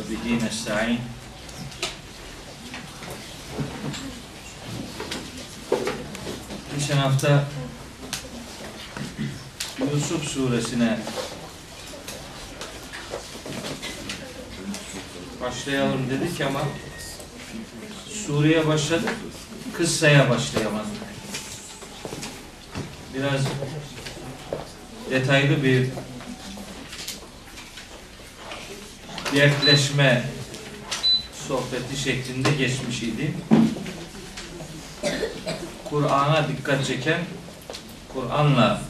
[0.00, 0.98] وبه نستعين
[6.78, 7.44] Geçen hafta
[9.92, 10.98] Yusuf suresine
[15.40, 16.60] başlayalım dedik ama
[18.26, 19.14] sureye başladık,
[19.72, 20.86] kıssaya başlayamadık.
[23.14, 23.40] Biraz
[25.10, 25.88] detaylı bir
[29.35, 30.23] dertleşme
[31.47, 33.33] sohbeti şeklinde geçmiş idi.
[35.89, 37.19] Kur'an'a dikkat çeken,
[38.13, 38.81] Kur'an'la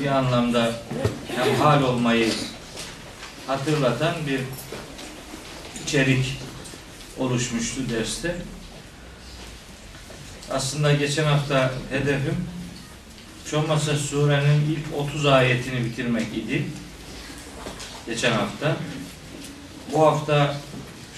[0.00, 0.72] bir anlamda
[1.36, 2.32] hemhal olmayı
[3.46, 4.40] hatırlatan bir
[5.84, 6.38] içerik
[7.18, 8.36] oluşmuştu derste.
[10.50, 12.55] Aslında geçen hafta hedefim
[13.46, 16.66] hiç olmazsa surenin ilk 30 ayetini bitirmek idi.
[18.06, 18.76] Geçen hafta.
[19.92, 20.56] Bu hafta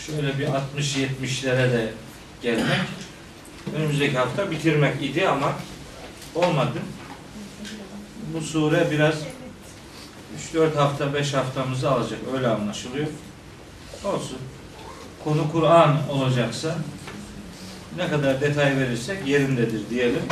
[0.06, 1.92] şöyle bir 60-70'lere de
[2.42, 2.80] gelmek.
[3.76, 5.52] Önümüzdeki hafta bitirmek idi ama
[6.34, 6.78] olmadı.
[8.34, 9.14] Bu sure biraz
[10.54, 12.20] 3-4 hafta, 5 haftamızı alacak.
[12.34, 13.06] Öyle anlaşılıyor.
[14.04, 14.38] Olsun.
[15.24, 16.76] Konu Kur'an olacaksa
[17.96, 20.22] ne kadar detay verirsek yerindedir diyelim.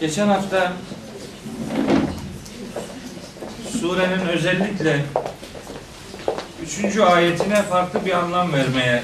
[0.00, 0.72] Geçen hafta
[3.80, 5.04] surenin özellikle
[6.62, 9.02] üçüncü ayetine farklı bir anlam vermeye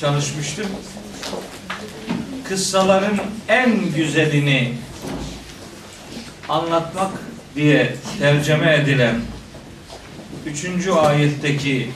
[0.00, 0.66] çalışmıştım.
[2.48, 3.16] Kıssaların
[3.48, 4.74] en güzelini
[6.48, 7.12] anlatmak
[7.54, 9.20] diye tercüme edilen
[10.46, 11.90] üçüncü ayetteki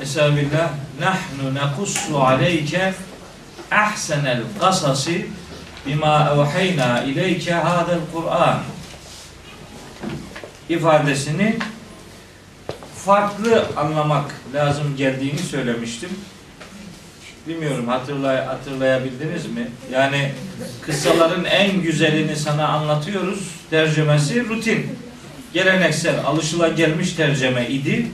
[0.00, 2.94] Esabillah nahnu nekussu aleyke
[3.70, 5.26] ahsenel kasasi
[5.86, 8.58] bima evheyna ileyke hadel Kur'an
[10.68, 11.56] ifadesini
[13.04, 16.10] farklı anlamak lazım geldiğini söylemiştim.
[17.48, 19.68] Bilmiyorum hatırlay hatırlayabildiniz mi?
[19.92, 20.32] Yani
[20.82, 23.40] kıssaların en güzelini sana anlatıyoruz.
[23.70, 24.98] Tercümesi rutin.
[25.54, 28.06] Geleneksel, alışılagelmiş tercüme idi.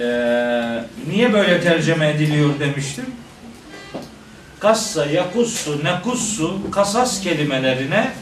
[0.00, 3.04] Ee, niye böyle tercüme ediliyor demiştim.
[4.62, 8.12] Kassa, yakussu, nekussu, kasas kelimelerine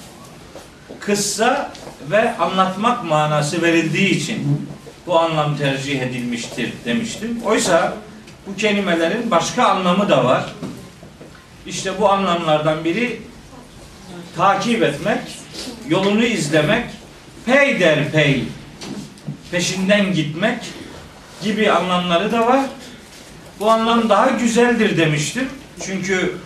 [1.01, 1.73] kıssa
[2.11, 4.69] ve anlatmak manası verildiği için
[5.07, 7.41] bu anlam tercih edilmiştir demiştim.
[7.45, 7.95] Oysa
[8.47, 10.45] bu kelimelerin başka anlamı da var.
[11.67, 13.23] İşte bu anlamlardan biri
[14.37, 15.21] takip etmek,
[15.89, 16.85] yolunu izlemek,
[17.47, 18.45] peyderpey
[19.51, 20.59] peşinden gitmek
[21.43, 22.61] gibi anlamları da var.
[23.61, 25.49] Bu anlam daha güzeldir demiştim.
[25.87, 26.37] Çünkü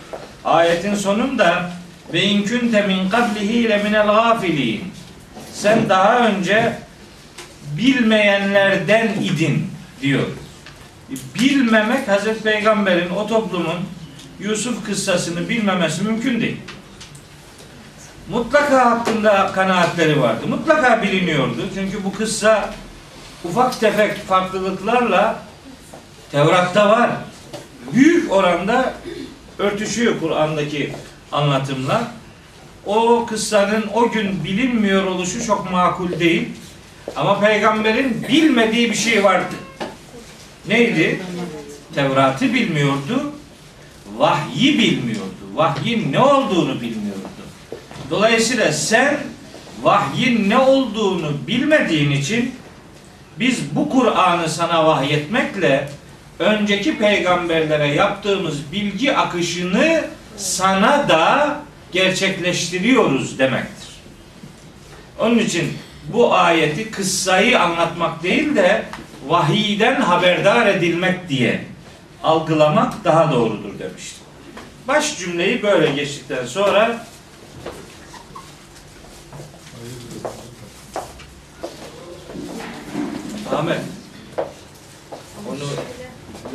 [0.45, 1.71] ayetin sonunda
[2.13, 4.83] ve inkünte min kablihi le minel gafilin.
[5.53, 6.77] Sen daha önce
[7.77, 9.67] bilmeyenlerden idin
[10.01, 10.27] diyor.
[11.35, 13.79] Bilmemek Hazreti Peygamber'in o toplumun
[14.39, 16.57] Yusuf kıssasını bilmemesi mümkün değil.
[18.29, 20.47] Mutlaka hakkında kanaatleri vardı.
[20.47, 21.69] Mutlaka biliniyordu.
[21.73, 22.73] Çünkü bu kıssa
[23.43, 25.39] ufak tefek farklılıklarla
[26.31, 27.09] Tevrat'ta var.
[27.93, 28.93] Büyük oranda
[29.59, 30.93] örtüşüyor Kur'an'daki
[31.31, 32.11] anlatımla.
[32.85, 36.49] O kıssanın o gün bilinmiyor oluşu çok makul değil.
[37.15, 39.55] Ama peygamberin bilmediği bir şey vardı.
[40.67, 41.21] Neydi?
[41.95, 43.33] Tevrat'ı bilmiyordu.
[44.17, 45.25] Vahyi bilmiyordu.
[45.53, 47.25] Vahyin ne olduğunu bilmiyordu.
[48.09, 49.17] Dolayısıyla sen
[49.83, 52.55] vahyin ne olduğunu bilmediğin için
[53.39, 55.89] biz bu Kur'an'ı sana vahyetmekle
[56.39, 60.03] önceki peygamberlere yaptığımız bilgi akışını
[60.37, 61.55] sana da
[61.91, 63.89] gerçekleştiriyoruz demektir.
[65.19, 65.77] Onun için
[66.13, 68.85] bu ayeti kıssayı anlatmak değil de
[69.27, 71.65] vahiyden haberdar edilmek diye
[72.23, 74.23] algılamak daha doğrudur demiştim.
[74.87, 77.05] Baş cümleyi böyle geçtikten sonra
[83.51, 83.94] Ahmet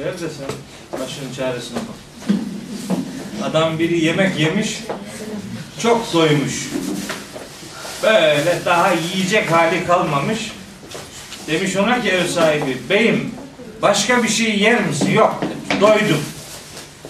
[0.00, 2.37] ver de sen başının çaresine bak.
[3.50, 4.79] Adam biri yemek yemiş
[5.82, 6.69] çok doymuş.
[8.02, 10.52] Böyle daha yiyecek hali kalmamış.
[11.47, 13.31] Demiş ona ki ev sahibi, beyim
[13.82, 15.11] başka bir şey yer misin?
[15.11, 15.44] Yok
[15.81, 16.25] doydum.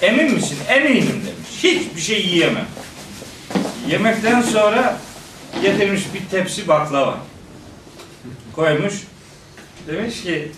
[0.02, 0.58] Emin misin?
[0.69, 1.62] Eminim demiş.
[1.62, 2.66] Hiçbir şey yiyemem.
[3.88, 4.98] Yemekten sonra
[5.62, 7.19] getirmiş bir tepsi baklava.
[8.56, 8.94] Koymuş.
[9.88, 10.52] Demiş ki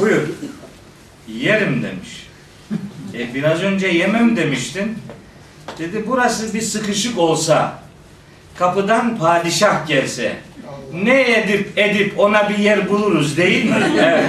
[0.00, 0.28] buyur
[1.28, 2.26] yerim demiş.
[3.14, 4.98] E biraz önce yemem demiştin.
[5.78, 7.78] Dedi burası bir sıkışık olsa,
[8.58, 10.36] kapıdan padişah gelse,
[10.92, 13.76] ne edip edip ona bir yer buluruz değil mi?
[13.98, 14.24] Evet.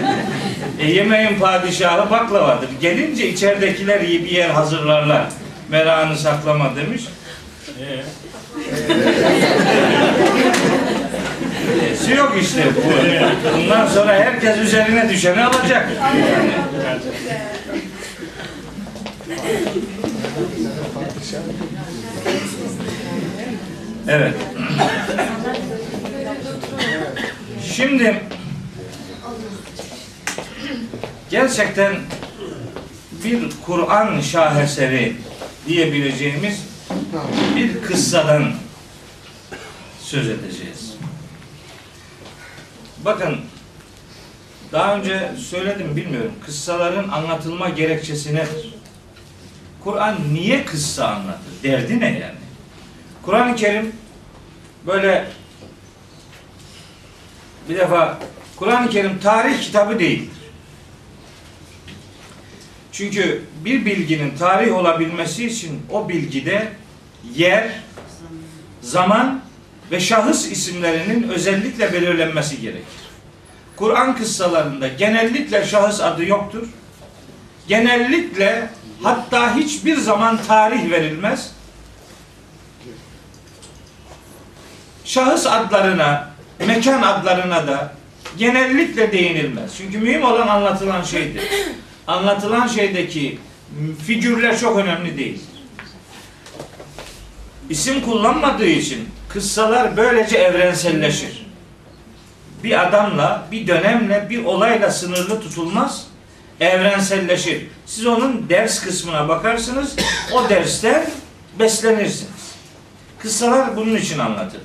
[0.79, 2.69] E, yemeğin padişahı baklavadır.
[2.81, 5.25] Gelince içeridekiler iyi bir yer hazırlarlar.
[5.69, 7.03] Merakını saklama demiş.
[7.79, 8.03] Ee?
[11.81, 13.57] E'si yok işte bu.
[13.57, 15.89] Bundan sonra herkes üzerine düşeni alacak.
[24.07, 24.33] Evet.
[27.75, 28.21] Şimdi
[31.29, 31.95] gerçekten
[33.23, 35.15] bir Kur'an şaheseri
[35.67, 36.59] diyebileceğimiz
[37.55, 38.51] bir kıssadan
[39.99, 40.74] söz edeceğiz.
[43.05, 43.37] Bakın
[44.71, 46.31] daha önce söyledim bilmiyorum.
[46.45, 48.75] Kıssaların anlatılma gerekçesi nedir?
[49.83, 51.63] Kur'an niye kıssa anlatır?
[51.63, 52.35] Derdi ne yani?
[53.21, 53.95] Kur'an-ı Kerim
[54.87, 55.27] böyle
[57.69, 58.19] bir defa
[58.55, 60.37] Kur'an-ı Kerim tarih kitabı değildir.
[62.91, 66.71] Çünkü bir bilginin tarih olabilmesi için o bilgide
[67.35, 67.71] yer,
[68.81, 69.44] zaman
[69.91, 73.05] ve şahıs isimlerinin özellikle belirlenmesi gerekir.
[73.75, 76.67] Kur'an kıssalarında genellikle şahıs adı yoktur.
[77.67, 78.69] Genellikle
[79.03, 81.51] hatta hiçbir zaman tarih verilmez.
[85.05, 86.29] Şahıs adlarına,
[86.67, 87.93] mekan adlarına da
[88.37, 89.71] genellikle değinilmez.
[89.77, 91.43] Çünkü mühim olan anlatılan şeydir.
[92.07, 93.39] Anlatılan şeydeki
[94.07, 95.41] figürler çok önemli değil.
[97.69, 101.45] İsim kullanmadığı için kıssalar böylece evrenselleşir.
[102.63, 106.07] Bir adamla, bir dönemle, bir olayla sınırlı tutulmaz,
[106.59, 107.67] evrenselleşir.
[107.85, 109.95] Siz onun ders kısmına bakarsınız,
[110.33, 111.09] o dersten
[111.59, 112.55] beslenirsiniz.
[113.19, 114.63] Kıssalar bunun için anlatılır.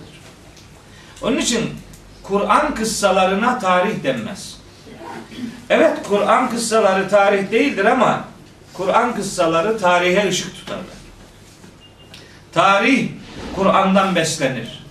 [1.22, 1.70] Onun için
[2.22, 4.56] Kur'an kıssalarına tarih denmez.
[5.70, 8.24] Evet Kur'an kıssaları tarih değildir ama
[8.72, 10.84] Kur'an kıssaları tarihe ışık tutarlar.
[12.52, 13.08] Tarih
[13.56, 14.84] Kur'an'dan beslenir.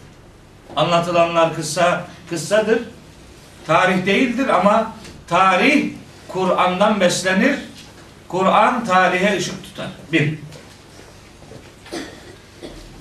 [0.75, 2.79] Anlatılanlar kıssa kıssadır.
[3.67, 4.93] Tarih değildir ama
[5.27, 5.93] tarih
[6.27, 7.59] Kur'an'dan beslenir.
[8.27, 9.87] Kur'an tarihe ışık tutar.
[10.11, 10.39] Bir.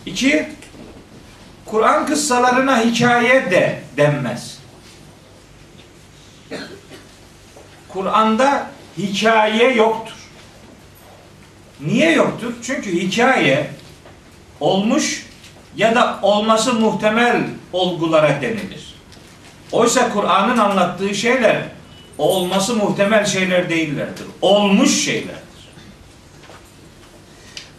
[0.06, 0.48] İki,
[1.66, 4.58] Kur'an kıssalarına hikaye de denmez.
[7.88, 10.14] Kur'an'da hikaye yoktur.
[11.80, 12.54] Niye yoktur?
[12.62, 13.70] Çünkü hikaye
[14.60, 15.27] olmuş
[15.76, 17.42] ya da olması muhtemel
[17.72, 18.94] olgulara denilir.
[19.72, 21.56] Oysa Kur'an'ın anlattığı şeyler
[22.18, 24.26] olması muhtemel şeyler değillerdir.
[24.42, 25.38] Olmuş şeylerdir.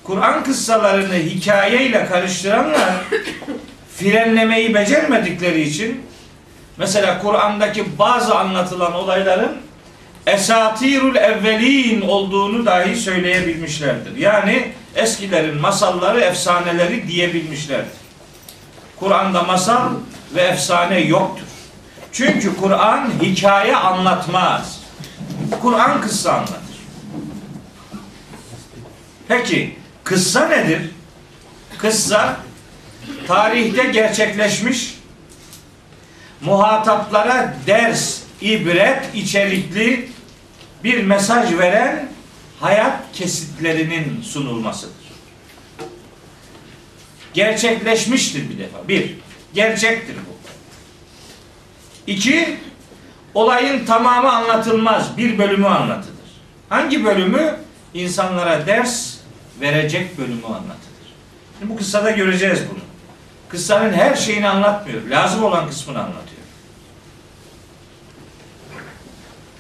[0.04, 2.94] Kur'an kıssalarını hikayeyle karıştıranlar
[3.98, 6.02] frenlemeyi becermedikleri için
[6.78, 9.58] mesela Kur'an'daki bazı anlatılan olayların
[10.28, 14.18] esatirul evvelin olduğunu dahi söyleyebilmişlerdir.
[14.18, 18.00] Yani eskilerin masalları, efsaneleri diyebilmişlerdir.
[19.00, 19.90] Kur'an'da masal
[20.36, 21.48] ve efsane yoktur.
[22.12, 24.80] Çünkü Kur'an hikaye anlatmaz.
[25.62, 26.56] Kur'an kıssa anlatır.
[29.28, 30.90] Peki kıssa nedir?
[31.78, 32.36] Kıssa
[33.28, 35.00] tarihte gerçekleşmiş
[36.42, 40.10] muhataplara ders, ibret içerikli
[40.84, 42.10] bir mesaj veren
[42.60, 45.10] hayat kesitlerinin sunulmasıdır.
[47.34, 48.88] Gerçekleşmiştir bir defa.
[48.88, 49.16] Bir,
[49.54, 50.40] gerçektir bu.
[52.08, 52.58] İki,
[53.34, 55.18] olayın tamamı anlatılmaz.
[55.18, 56.16] Bir bölümü anlatılır.
[56.70, 57.56] Hangi bölümü?
[57.94, 59.16] İnsanlara ders
[59.62, 61.14] verecek bölümü anlatılır.
[61.60, 62.80] Şimdi bu kıssada göreceğiz bunu.
[63.50, 65.02] Kıssanın her şeyini anlatmıyor.
[65.02, 66.40] Lazım olan kısmını anlatıyor.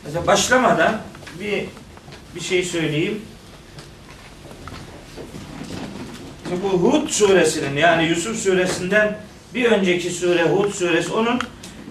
[0.03, 1.01] Mesela başlamadan
[1.39, 1.65] bir
[2.35, 3.21] bir şey söyleyeyim.
[6.63, 9.19] Bu Hud suresinin yani Yusuf suresinden
[9.53, 11.39] bir önceki sure Hud suresi onun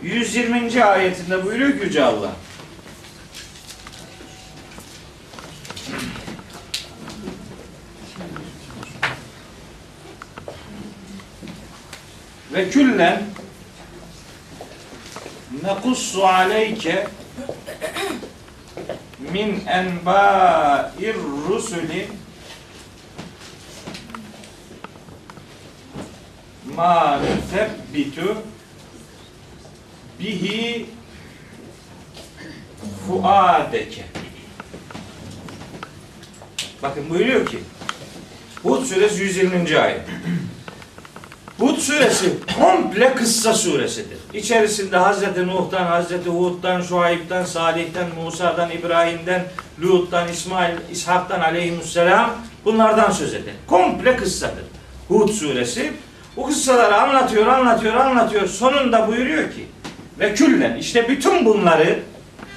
[0.02, 0.84] 120.
[0.84, 2.32] ayetinde buyuruyor Yüce Allah.
[12.52, 13.22] Ve küllen
[15.62, 17.06] nekussu aleyke
[19.32, 21.14] min enba'ir
[21.48, 22.08] rusuli
[26.76, 28.36] ma nusebbitu
[30.20, 30.86] bihi
[33.06, 34.04] fuadeke.
[36.82, 37.58] Bakın buyuruyor ki
[38.62, 39.78] Hud suresi 120.
[39.78, 40.00] ayet.
[41.58, 44.17] Hud suresi komple kıssa suresidir.
[44.34, 49.44] İçerisinde Hazreti Nuh'tan, Hazreti Hud'dan, Şuayb'dan, Salih'ten, Musa'dan, İbrahim'den,
[49.82, 52.30] Lut'tan, İsmail, İshak'tan aleyhisselam
[52.64, 53.54] bunlardan söz eder.
[53.66, 54.64] Komple kıssadır.
[55.08, 55.92] Hud suresi.
[56.36, 58.46] Bu kıssaları anlatıyor, anlatıyor, anlatıyor.
[58.48, 59.66] Sonunda buyuruyor ki
[60.18, 61.98] ve küllen işte bütün bunları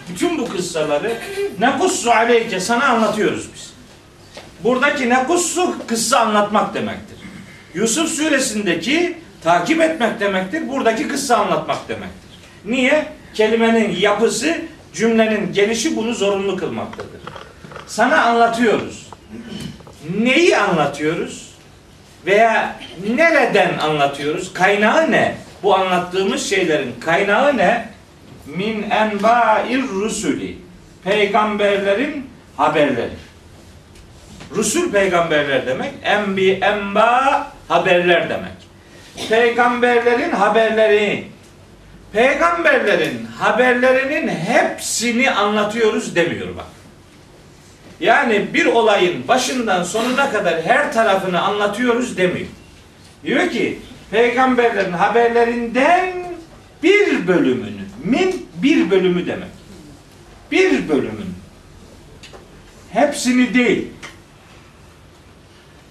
[0.10, 1.18] bütün bu kıssaları
[1.60, 3.74] nekussu aleyke sana anlatıyoruz biz.
[4.64, 7.18] Buradaki nekussu kıssa anlatmak demektir.
[7.74, 10.70] Yusuf suresindeki takip etmek demektir.
[10.70, 12.30] Buradaki kıssa anlatmak demektir.
[12.66, 13.06] Niye?
[13.34, 14.62] Kelimenin yapısı,
[14.94, 17.22] cümlenin gelişi bunu zorunlu kılmaktadır.
[17.88, 19.08] Sana anlatıyoruz.
[20.20, 21.52] Neyi anlatıyoruz?
[22.26, 22.76] Veya
[23.16, 24.54] nereden anlatıyoruz?
[24.54, 25.36] Kaynağı ne?
[25.64, 27.90] Bu anlattığımız şeylerin kaynağı ne?
[28.46, 30.58] Min enba'ir rusuli.
[31.04, 33.14] Peygamberlerin haberleri.
[34.56, 35.92] Rusul peygamberler demek.
[36.04, 38.61] Enbi, enba haberler demek.
[39.30, 41.28] Peygamberlerin haberleri.
[42.14, 46.66] Peygamberlerin haberlerinin hepsini anlatıyoruz demiyor bak.
[48.00, 52.48] Yani bir olayın başından sonuna kadar her tarafını anlatıyoruz demiyor.
[53.24, 53.80] Diyor ki
[54.12, 56.14] peygamberlerin haberlerinden
[56.84, 59.50] bir bölümünü, min bir bölümü demek.
[60.52, 61.32] Bir bölümünü.
[62.94, 63.88] Hepsini değil.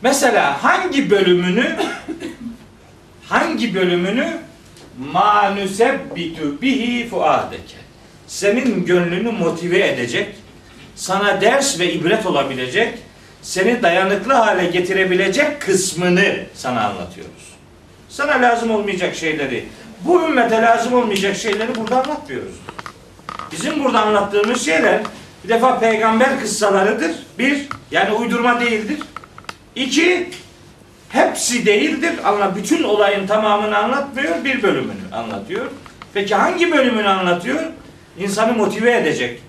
[0.03, 1.77] Mesela hangi bölümünü
[3.61, 4.29] hangi bölümünü
[5.13, 7.77] ma nusebbitu bihi fuadeke
[8.27, 10.29] senin gönlünü motive edecek,
[10.97, 12.95] sana ders ve ibret olabilecek,
[13.43, 17.53] seni dayanıklı hale getirebilecek kısmını sana anlatıyoruz.
[18.09, 19.65] Sana lazım olmayacak şeyleri,
[20.05, 22.55] bu ümmete lazım olmayacak şeyleri burada anlatmıyoruz.
[23.53, 25.01] Bizim burada anlattığımız şeyler
[25.45, 27.11] bir defa peygamber kıssalarıdır.
[27.39, 28.99] Bir, yani uydurma değildir.
[29.77, 30.31] İki,
[31.13, 32.13] hepsi değildir.
[32.25, 35.67] Ama bütün olayın tamamını anlatmıyor, bir bölümünü anlatıyor.
[36.15, 37.63] Peki hangi bölümünü anlatıyor?
[38.19, 39.43] İnsanı motive edecek.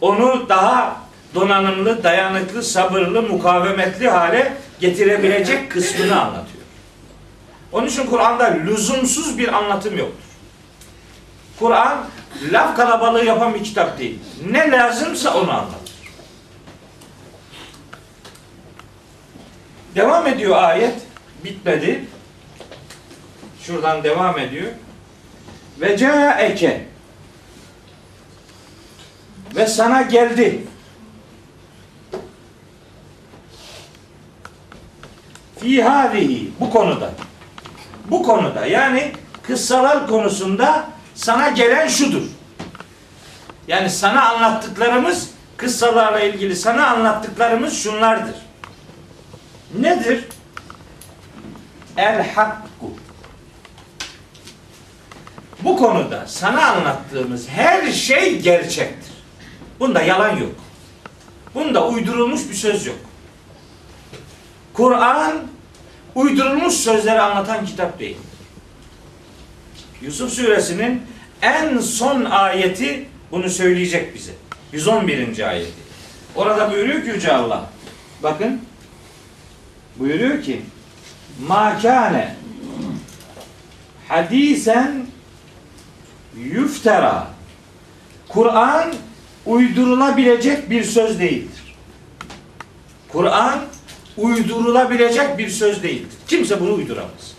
[0.00, 0.96] Onu daha
[1.34, 6.64] donanımlı, dayanıklı, sabırlı, mukavemetli hale getirebilecek kısmını anlatıyor.
[7.72, 10.24] Onun için Kur'an'da lüzumsuz bir anlatım yoktur.
[11.58, 11.98] Kur'an
[12.52, 14.18] laf kalabalığı yapan bir kitap değil.
[14.50, 15.79] Ne lazımsa onu anlatır.
[19.94, 20.94] Devam ediyor ayet.
[21.44, 22.04] Bitmedi.
[23.62, 24.72] Şuradan devam ediyor.
[25.80, 26.86] Ve caeke
[29.56, 30.64] ve sana geldi.
[35.60, 37.10] Fi hadihi bu konuda.
[38.10, 42.22] Bu konuda yani kıssalar konusunda sana gelen şudur.
[43.68, 48.34] Yani sana anlattıklarımız kıssalarla ilgili sana anlattıklarımız şunlardır.
[49.78, 50.24] Nedir?
[51.96, 52.90] El hakku.
[55.64, 59.12] Bu konuda sana anlattığımız her şey gerçektir.
[59.80, 60.54] Bunda yalan yok.
[61.54, 62.98] Bunda uydurulmuş bir söz yok.
[64.72, 65.32] Kur'an
[66.14, 68.16] uydurulmuş sözleri anlatan kitap değil.
[70.02, 71.02] Yusuf suresinin
[71.42, 74.32] en son ayeti bunu söyleyecek bize.
[74.72, 75.48] 111.
[75.48, 75.72] ayeti.
[76.34, 77.70] Orada buyuruyor ki Yüce Allah.
[78.22, 78.60] Bakın.
[80.00, 80.62] Buyuruyor ki
[81.46, 82.34] Ma kâne
[84.08, 85.06] hadisen
[86.36, 87.26] yüftera
[88.28, 88.94] Kur'an
[89.46, 91.76] uydurulabilecek bir söz değildir.
[93.08, 93.60] Kur'an
[94.16, 96.16] uydurulabilecek bir söz değildir.
[96.28, 97.34] Kimse bunu uyduramaz.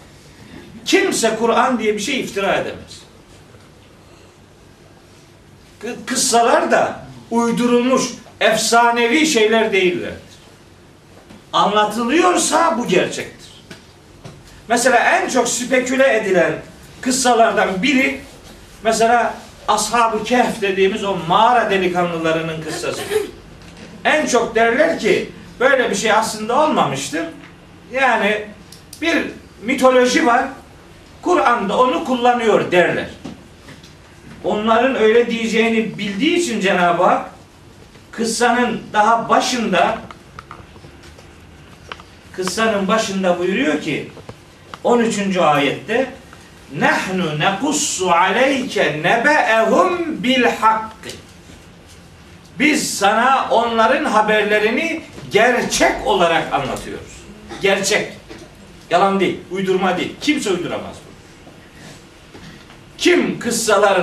[0.86, 3.02] Kimse Kur'an diye bir şey iftira edemez.
[6.06, 8.04] Kıssalar da uydurulmuş,
[8.40, 10.31] efsanevi şeyler değillerdir.
[11.54, 13.52] Anlatılıyorsa bu gerçektir.
[14.68, 16.54] Mesela en çok speküle edilen
[17.02, 18.22] kıssalardan biri
[18.84, 19.34] mesela
[19.68, 23.02] Ashab-ı Kehf dediğimiz o mağara delikanlılarının kıssası.
[24.06, 25.30] En çok derler ki
[25.60, 27.26] böyle bir şey aslında olmamıştır.
[27.94, 28.46] Yani
[29.02, 29.24] bir
[29.64, 30.46] mitoloji var.
[31.22, 33.10] Kur'an'da onu kullanıyor derler.
[34.44, 37.30] Onların öyle diyeceğini bildiği için Cenab-ı Hak
[38.12, 39.98] kıssanın daha başında
[42.36, 44.12] kıssanın başında buyuruyor ki
[44.84, 45.38] 13.
[45.38, 46.10] ayette
[46.80, 51.10] nahnu nekussu aleyke nebe'ehum bil hakkı
[52.62, 57.12] biz sana onların haberlerini gerçek olarak anlatıyoruz.
[57.62, 58.14] Gerçek.
[58.90, 60.16] Yalan değil, uydurma değil.
[60.22, 61.14] Kimse uyduramaz bunu.
[62.98, 64.02] Kim kıssalar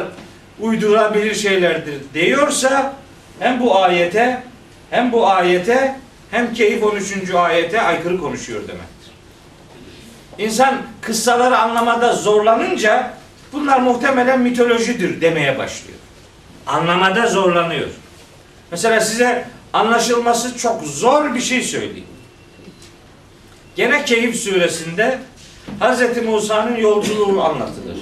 [0.60, 2.94] uydurabilir şeylerdir diyorsa
[3.38, 4.42] hem bu ayete
[4.90, 5.96] hem bu ayete
[6.30, 7.34] hem keyif 13.
[7.34, 9.12] ayete aykırı konuşuyor demektir.
[10.38, 13.14] İnsan kıssaları anlamada zorlanınca
[13.52, 15.98] bunlar muhtemelen mitolojidir demeye başlıyor.
[16.66, 17.88] Anlamada zorlanıyor.
[18.70, 22.06] Mesela size anlaşılması çok zor bir şey söyleyeyim.
[23.76, 25.18] Gene Keyif suresinde
[25.80, 26.24] Hz.
[26.24, 27.96] Musa'nın yolculuğu anlatılır.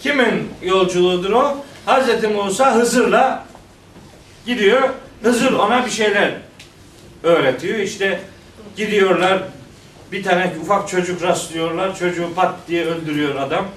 [0.00, 1.56] Kimin yolculuğudur o?
[1.86, 2.24] Hz.
[2.24, 3.44] Musa Hızır'la
[4.46, 4.88] gidiyor.
[5.22, 6.34] Hızır ona bir şeyler
[7.22, 7.78] öğretiyor.
[7.78, 8.20] İşte
[8.76, 9.42] gidiyorlar
[10.12, 11.98] bir tane ufak çocuk rastlıyorlar.
[11.98, 13.68] Çocuğu pat diye öldürüyor adam.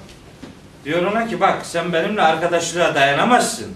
[0.85, 3.75] Diyor ona ki bak sen benimle arkadaşlığa dayanamazsın.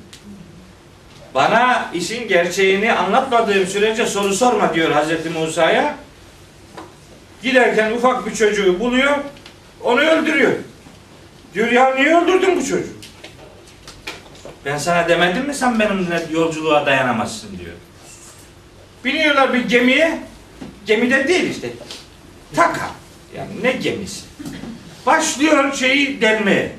[1.36, 5.96] Bana işin gerçeğini anlatmadığım sürece soru sorma diyor Hazreti Musa'ya.
[7.44, 9.18] Giderken ufak bir çocuğu buluyor.
[9.84, 10.52] Onu öldürüyor.
[11.54, 13.00] Diyor ya niye öldürdün bu çocuğu?
[14.66, 17.76] Ben sana demedim mi sen benimle yolculuğa dayanamazsın diyor.
[19.06, 20.20] Biniyorlar bir gemiye.
[20.86, 21.70] Gemide değil işte.
[22.56, 22.90] Taka.
[23.36, 24.22] Yani ne gemisi?
[25.06, 26.72] Başlıyor şeyi delmeye.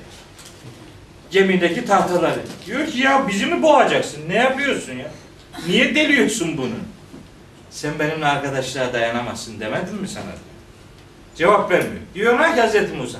[1.31, 2.41] Gemideki tahtaları.
[2.67, 4.29] Diyor ki ya bizi mi boğacaksın?
[4.29, 5.11] Ne yapıyorsun ya?
[5.67, 6.75] Niye deliyorsun bunu?
[7.71, 10.25] Sen benimle arkadaşlığa dayanamazsın demedim mi sana?
[11.37, 12.03] Cevap vermiyor.
[12.15, 13.19] Diyorlar ki Hazreti Musa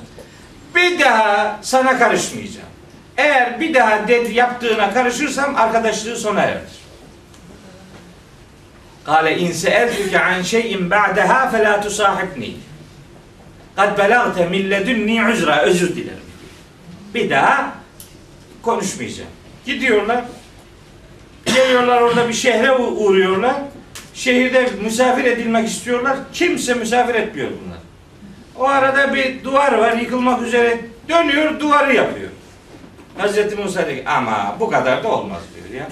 [0.75, 2.67] bir daha sana karışmayacağım.
[3.17, 6.61] Eğer bir daha dedi yaptığına karışırsam arkadaşlığı sona erer.
[9.05, 12.53] Kale in seeltuke an şeyin ba'daha fela tusahibni.
[13.75, 15.61] Kad belagte min ledunni uzra.
[15.61, 16.19] Özür dilerim.
[17.13, 17.75] Bir daha
[18.61, 19.29] konuşmayacağım.
[19.65, 20.25] Gidiyorlar.
[21.45, 23.55] Geliyorlar orada bir şehre uğruyorlar.
[24.13, 26.17] Şehirde misafir edilmek istiyorlar.
[26.33, 27.79] Kimse misafir etmiyor bunlar.
[28.59, 30.79] O arada bir duvar var yıkılmak üzere.
[31.09, 32.29] Dönüyor duvarı yapıyor.
[33.17, 35.87] Hazreti Musa diyor ama bu kadar da olmaz diyor ya.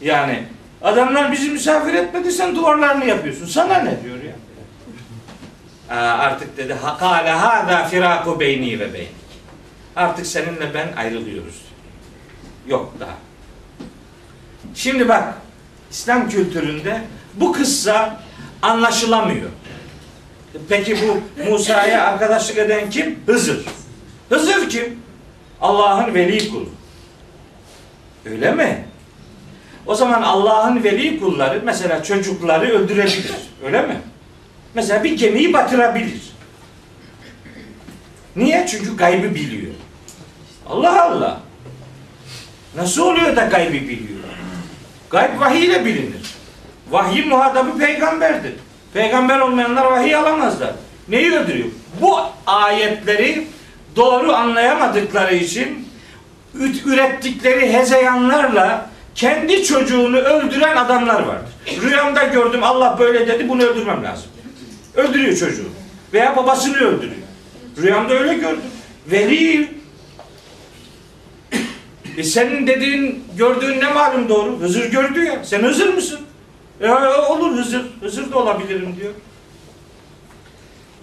[0.00, 0.42] Yani
[0.84, 3.46] adamlar bizi misafir etmedi sen duvarlarını yapıyorsun.
[3.46, 4.34] Sana ne diyor ya.
[5.96, 9.14] Aa, artık dedi kâle hâzâ firâku beyni ve beynik.
[9.96, 11.62] Artık seninle ben ayrılıyoruz.
[12.68, 13.14] Yok daha.
[14.74, 15.34] Şimdi bak
[15.90, 17.02] İslam kültüründe
[17.34, 18.20] bu kıssa
[18.62, 19.50] anlaşılamıyor.
[20.68, 21.20] Peki bu
[21.50, 23.18] Musa'ya arkadaşlık eden kim?
[23.26, 23.64] Hızır.
[24.28, 24.98] Hızır kim?
[25.60, 26.68] Allah'ın veli kulu.
[28.26, 28.84] Öyle mi?
[29.86, 33.34] O zaman Allah'ın veli kulları mesela çocukları öldürebilir.
[33.64, 34.00] Öyle mi?
[34.74, 36.22] Mesela bir gemiyi batırabilir.
[38.36, 38.66] Niye?
[38.70, 39.72] Çünkü gaybı biliyor.
[40.68, 41.40] Allah Allah.
[42.76, 44.20] Nasıl oluyor da gaybı biliyor?
[45.10, 46.34] Gayb vahiy ile bilinir.
[46.90, 48.52] Vahyin muhatabı peygamberdir.
[48.94, 50.72] Peygamber olmayanlar vahiy alamazlar.
[51.08, 51.68] Neyi öldürüyor?
[52.00, 53.46] Bu ayetleri
[53.96, 55.88] doğru anlayamadıkları için
[56.86, 61.52] ürettikleri hezeyanlarla kendi çocuğunu öldüren adamlar vardır.
[61.82, 64.26] Rüyamda gördüm Allah böyle dedi bunu öldürmem lazım.
[64.94, 65.68] Öldürüyor çocuğu.
[66.12, 67.24] Veya babasını öldürüyor.
[67.82, 68.60] Rüyamda öyle gördüm.
[69.06, 69.68] Veli
[72.16, 74.60] e senin dediğin, gördüğün ne malum doğru?
[74.60, 75.44] Hızır gördü ya.
[75.44, 76.20] Sen Hızır mısın?
[76.80, 76.90] E,
[77.28, 77.82] olur Hızır.
[78.00, 79.12] Hızır da olabilirim diyor.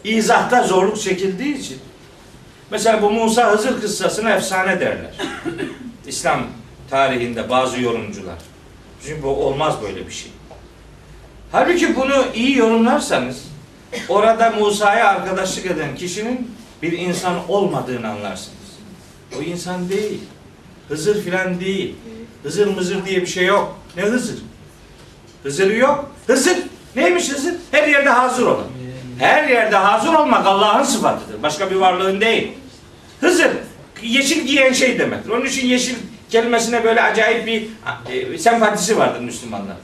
[0.04, 1.78] İzahta zorluk çekildiği için.
[2.72, 5.14] Mesela bu Musa Hızır kıssasına efsane derler.
[6.08, 6.48] İslam
[6.92, 8.38] tarihinde bazı yorumcular.
[9.06, 10.32] Çünkü bu olmaz böyle bir şey.
[11.52, 13.44] Halbuki bunu iyi yorumlarsanız
[14.10, 16.52] orada Musa'ya arkadaşlık eden kişinin
[16.82, 18.58] bir insan olmadığını anlarsınız.
[19.40, 20.20] O insan değil.
[20.88, 21.96] Hızır filan değil.
[22.44, 23.80] Hızır mızır diye bir şey yok.
[23.98, 24.40] Ne Hızır?
[25.44, 26.12] Hızır yok.
[26.28, 26.58] Hızır.
[26.96, 27.54] Neymiş Hızır?
[27.72, 28.68] Her yerde hazır olan.
[29.20, 31.44] Her yerde hazır olmak Allah'ın sıfatıdır.
[31.44, 32.52] Başka bir varlığın değil.
[33.22, 33.52] Hızır.
[34.04, 35.30] Yeşil giyen şey demektir.
[35.30, 35.96] Onun için yeşil
[36.32, 37.68] kelimesine böyle acayip bir
[38.12, 39.78] e, sempatisi vardır Müslümanlar.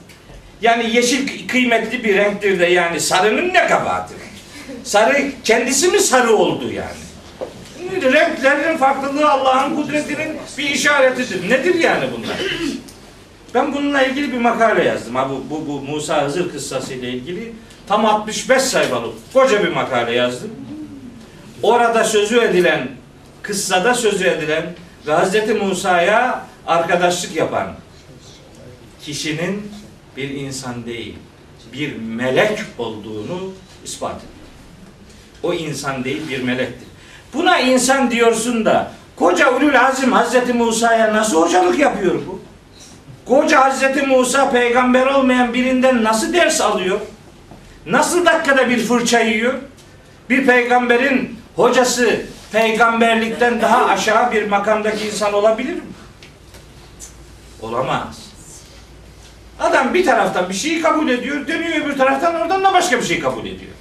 [0.62, 4.14] Yani yeşil kıymetli bir renktir de yani sarının ne kabahati?
[4.84, 7.08] Sarı kendisi mi sarı oldu yani?
[8.12, 11.50] Renklerin farklılığı Allah'ın kudretinin bir işaretidir.
[11.50, 12.36] Nedir yani bunlar?
[13.54, 15.14] Ben bununla ilgili bir makale yazdım.
[15.14, 17.52] Ha, bu, bu, bu Musa Hızır kıssası ile ilgili
[17.88, 20.50] tam 65 sayfalık koca bir makale yazdım.
[21.62, 22.88] Orada sözü edilen,
[23.42, 24.64] kıssada sözü edilen
[25.06, 25.62] ve Hz.
[25.62, 27.66] Musa'ya arkadaşlık yapan
[29.02, 29.72] kişinin
[30.16, 31.16] bir insan değil,
[31.72, 33.52] bir melek olduğunu
[33.84, 34.32] ispat ediyor.
[35.42, 36.88] O insan değil, bir melektir.
[37.34, 42.40] Buna insan diyorsun da koca Ulul Azim Hazreti Musa'ya nasıl hocalık yapıyor bu?
[43.28, 47.00] Koca Hazreti Musa peygamber olmayan birinden nasıl ders alıyor?
[47.86, 49.54] Nasıl dakikada bir fırça yiyor?
[50.30, 52.20] Bir peygamberin hocası
[52.52, 55.80] peygamberlikten daha aşağı bir makamdaki insan olabilir mi?
[57.60, 58.28] Olamaz.
[59.60, 63.20] Adam bir taraftan bir şeyi kabul ediyor, dönüyor öbür taraftan oradan da başka bir şey
[63.20, 63.72] kabul ediyor.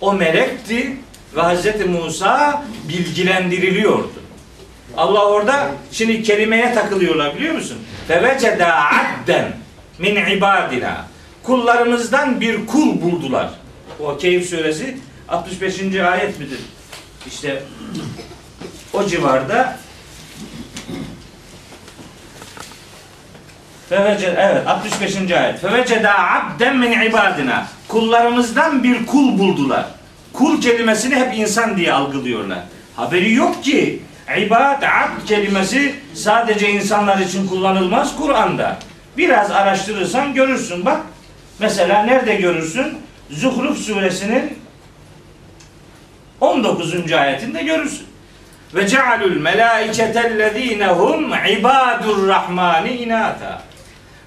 [0.00, 0.96] O melekti
[1.36, 1.86] ve Hz.
[1.86, 4.12] Musa bilgilendiriliyordu.
[4.96, 7.78] Allah orada şimdi kelimeye takılıyorlar biliyor musun?
[8.08, 9.52] Feveceda abden
[9.98, 11.06] min ibadina.
[11.42, 13.50] Kullarımızdan bir kul buldular.
[14.00, 14.96] O Keyif suresi
[15.28, 15.80] 65.
[15.96, 16.58] ayet midir?
[17.26, 17.62] İşte
[18.92, 19.76] o civarda
[23.88, 25.16] Fevece, evet 65.
[25.16, 25.60] ayet.
[25.60, 27.66] Feveceda abden min ibadina.
[27.88, 29.84] Kullarımızdan bir kul buldular.
[30.32, 32.58] Kul kelimesini hep insan diye algılıyorlar.
[32.96, 34.02] Haberi yok ki
[34.38, 38.78] ibad, abd kelimesi sadece insanlar için kullanılmaz Kur'an'da.
[39.16, 41.00] Biraz araştırırsan görürsün bak.
[41.58, 42.98] Mesela nerede görürsün?
[43.30, 44.58] Zuhruf suresinin
[46.42, 47.12] 19.
[47.12, 48.06] ayetinde görürsün.
[48.74, 53.62] Ve cealul melaiketellezine hum ibadur rahmani inata.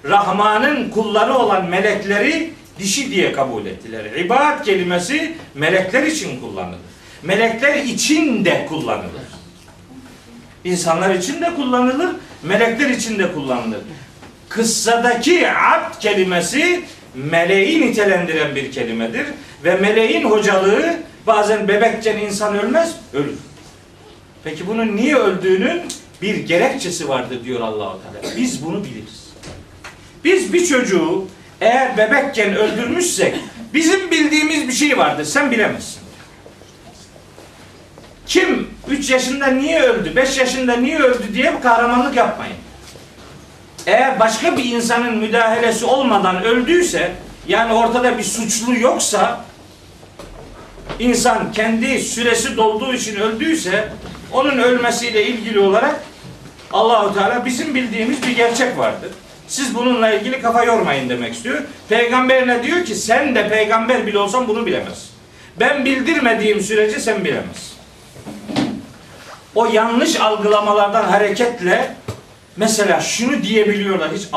[0.06, 4.06] Rahman'ın kulları olan melekleri dişi diye kabul ettiler.
[4.06, 6.80] İbad kelimesi melekler için kullanılır.
[7.24, 9.26] Melekler için de kullanılır.
[10.64, 12.10] İnsanlar için de kullanılır,
[12.44, 13.82] melekler için de kullanılır.
[14.50, 16.84] Kıssadaki abd kelimesi
[17.16, 19.26] meleği nitelendiren bir kelimedir
[19.64, 20.96] ve meleğin hocalığı
[21.28, 23.38] bazen bebekken insan ölmez, ölür.
[24.44, 25.82] Peki bunun niye öldüğünün
[26.22, 28.36] bir gerekçesi vardır diyor Allahu Teala.
[28.38, 29.26] Biz bunu biliriz.
[30.24, 31.26] Biz bir çocuğu
[31.62, 33.36] eğer bebekken öldürmüşsek
[33.74, 35.26] bizim bildiğimiz bir şey vardır.
[35.26, 36.02] Sen bilemezsin.
[38.28, 42.56] Kim 3 yaşında niye öldü, 5 yaşında niye öldü diye kahramanlık yapmayın.
[43.88, 47.12] Eğer başka bir insanın müdahalesi olmadan öldüyse,
[47.48, 49.46] yani ortada bir suçlu yoksa,
[51.00, 53.90] insan kendi süresi dolduğu için öldüyse,
[54.32, 56.04] onun ölmesiyle ilgili olarak
[56.74, 59.12] Allahu Teala bizim bildiğimiz bir gerçek vardır.
[59.48, 61.62] Siz bununla ilgili kafa yormayın demek istiyor.
[61.90, 65.10] Peygamber ne diyor ki sen de peygamber bile olsan bunu bilemezsin.
[65.60, 67.76] Ben bildirmediğim sürece sen bilemezsin.
[69.56, 71.96] O yanlış algılamalardan hareketle
[72.58, 74.28] mesela şunu diyebiliyorlar hiç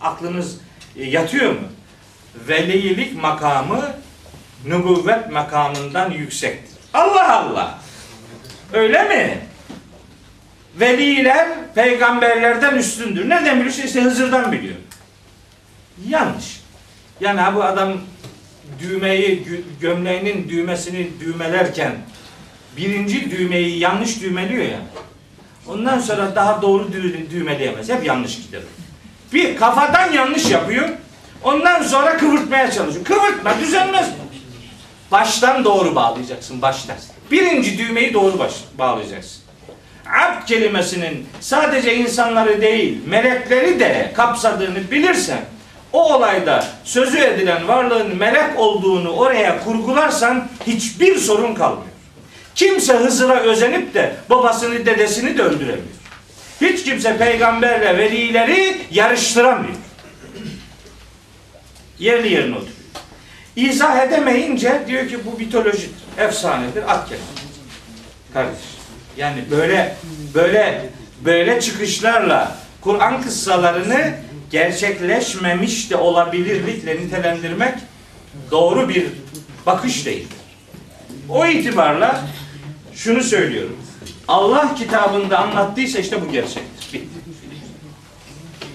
[0.00, 0.56] aklınız
[0.96, 1.68] e, yatıyor mu?
[2.48, 3.92] Velilik makamı
[4.64, 6.78] nübüvvet makamından yüksektir.
[6.94, 7.78] Allah Allah.
[8.72, 9.38] Öyle mi?
[10.80, 13.28] Veliler peygamberlerden üstündür.
[13.28, 13.74] Nereden biliyor?
[13.84, 14.74] İşte Hızır'dan biliyor.
[16.08, 16.60] Yanlış.
[17.20, 17.92] Yani bu adam
[18.80, 21.92] düğmeyi, gö- gömleğinin düğmesini düğmelerken
[22.76, 24.78] birinci düğmeyi yanlış düğmeliyor ya.
[25.68, 27.88] Ondan sonra daha doğru dü- düğmeleyemez.
[27.88, 28.60] Hep yanlış gider.
[29.32, 30.88] Bir kafadan yanlış yapıyor.
[31.42, 33.04] Ondan sonra kıvırtmaya çalışıyor.
[33.04, 34.08] Kıvırtma düzelmez.
[35.10, 36.96] Baştan doğru bağlayacaksın baştan.
[37.30, 39.42] Birinci düğmeyi doğru baş, bağlayacaksın.
[40.06, 45.40] Abd kelimesinin sadece insanları değil, melekleri de kapsadığını bilirsen,
[45.92, 51.90] o olayda sözü edilen varlığın melek olduğunu oraya kurgularsan hiçbir sorun kalmıyor.
[52.54, 56.00] Kimse Hızır'a özenip de babasını dedesini de öldüremiyor.
[56.60, 59.74] Hiç kimse peygamberle velileri yarıştıramıyor.
[61.98, 62.79] Yerli yerine oturuyor.
[63.60, 67.30] İzah edemeyince diyor ki bu mitolojidir, efsanedir, at kelimesi.
[68.32, 68.58] Kardeş.
[69.16, 69.96] Yani böyle
[70.34, 70.90] böyle
[71.24, 74.14] böyle çıkışlarla Kur'an kıssalarını
[74.50, 77.74] gerçekleşmemiş de olabilirlikle nitelendirmek
[78.50, 79.06] doğru bir
[79.66, 80.36] bakış değildir.
[81.28, 82.20] O itibarla
[82.94, 83.76] şunu söylüyorum.
[84.28, 86.92] Allah kitabında anlattıysa işte bu gerçektir.
[86.92, 87.08] Bitti.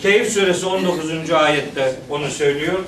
[0.01, 1.31] Keyif suresi 19.
[1.31, 2.79] ayette onu söylüyor.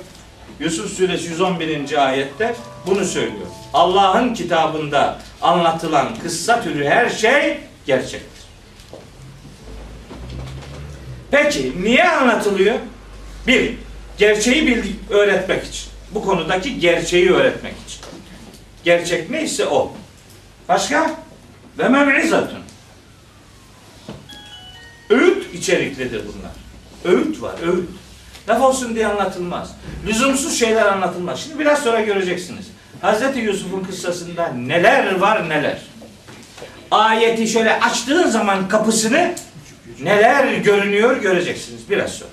[0.60, 2.06] Yusuf suresi 111.
[2.06, 3.46] ayette bunu söylüyor.
[3.74, 8.44] Allah'ın kitabında anlatılan kıssa türü her şey gerçektir.
[11.30, 12.74] Peki niye anlatılıyor?
[13.46, 13.74] Bir,
[14.18, 15.88] gerçeği bildik, öğretmek için.
[16.14, 18.00] Bu konudaki gerçeği öğretmek için.
[18.84, 19.92] Gerçek neyse o.
[20.68, 21.14] Başka?
[21.78, 22.58] Ve mev'izatun.
[25.10, 26.52] Öğüt içeriklidir bunlar.
[27.14, 27.88] Öğüt var, öğüt.
[28.48, 29.70] Laf olsun diye anlatılmaz.
[30.06, 31.40] Lüzumsuz şeyler anlatılmaz.
[31.40, 32.66] Şimdi biraz sonra göreceksiniz.
[33.00, 35.78] Hazreti Yusuf'un kıssasında neler var neler.
[36.90, 39.34] Ayeti şöyle açtığın zaman kapısını
[40.02, 42.30] neler görünüyor göreceksiniz biraz sonra.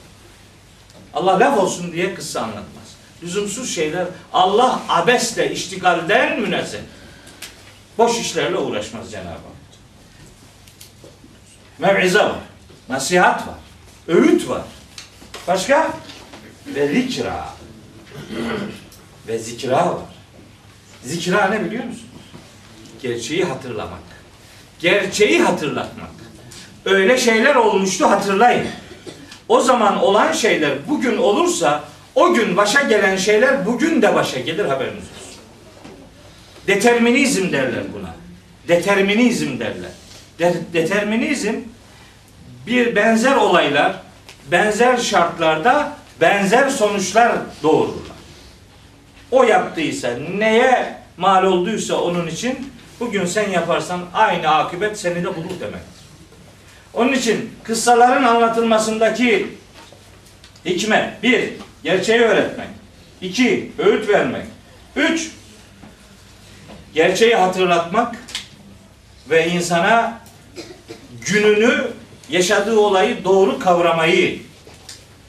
[1.13, 2.95] Allah laf olsun diye kıssa anlatmaz.
[3.23, 6.80] Lüzumsuz şeyler Allah abesle iştigalden münezzeh.
[7.97, 9.56] Boş işlerle uğraşmaz Cenab-ı Hak.
[11.80, 12.36] Mev'ize var.
[12.89, 13.56] Nasihat var.
[14.08, 14.62] Öğüt var.
[15.47, 15.91] Başka?
[16.67, 17.49] Ve zikra.
[19.28, 19.97] Ve zikra var.
[21.04, 22.06] Zikra ne biliyor musunuz?
[23.01, 23.99] Gerçeği hatırlamak.
[24.80, 26.10] Gerçeği hatırlatmak.
[26.86, 28.67] Öyle şeyler olmuştu hatırlayın.
[29.47, 31.84] O zaman olan şeyler bugün olursa
[32.15, 35.41] o gün başa gelen şeyler bugün de başa gelir haberiniz olsun.
[36.67, 38.15] Determinizm derler buna.
[38.67, 39.91] Determinizm derler.
[40.39, 41.54] De- determinizm
[42.67, 43.95] bir benzer olaylar,
[44.51, 48.15] benzer şartlarda benzer sonuçlar doğururlar.
[49.32, 55.60] O yaptıysa, neye mal olduysa onun için bugün sen yaparsan aynı akıbet seni de bulur
[55.60, 56.06] demektir.
[56.93, 59.47] Onun için kıssaların anlatılmasındaki
[60.65, 62.67] hikmet, bir, gerçeği öğretmek.
[63.21, 64.45] iki öğüt vermek.
[64.95, 65.32] Üç,
[66.93, 68.15] gerçeği hatırlatmak
[69.30, 70.21] ve insana
[71.25, 71.88] gününü
[72.30, 74.44] yaşadığı olayı doğru kavramayı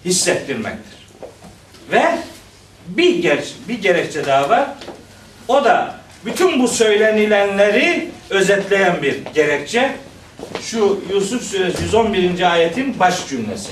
[0.05, 0.97] hissettirmektir.
[1.91, 2.17] Ve
[2.87, 4.69] bir ger bir gerekçe daha var.
[5.47, 9.95] O da bütün bu söylenilenleri özetleyen bir gerekçe.
[10.61, 12.51] Şu Yusuf Suresi 111.
[12.51, 13.71] ayetin baş cümlesi.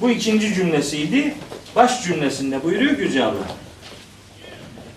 [0.00, 1.34] Bu ikinci cümlesiydi.
[1.76, 3.46] Baş cümlesinde buyuruyor ki Yüce Allah.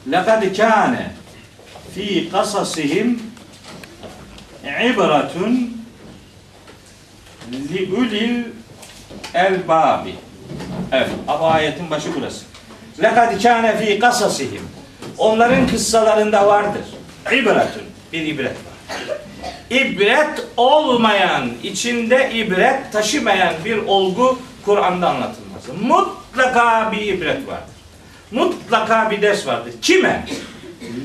[0.10, 0.96] لَقَدْ كَانَ
[1.96, 3.20] fi kasasihim
[4.64, 5.78] ibratun
[7.52, 8.44] li ulil
[9.34, 10.16] elbabi.
[10.93, 12.45] Evet, ama ayetin başı burası.
[13.03, 14.63] Lekad kâne fi kasasihim.
[15.19, 16.83] Onların kıssalarında vardır.
[17.33, 17.83] İbretun.
[18.13, 18.77] Bir ibret var.
[19.71, 25.63] İbret olmayan, içinde ibret taşımayan bir olgu Kur'an'da anlatılmaz.
[25.83, 27.77] Mutlaka bir ibret vardır.
[28.31, 29.73] Mutlaka bir ders vardır.
[29.83, 30.27] Kime?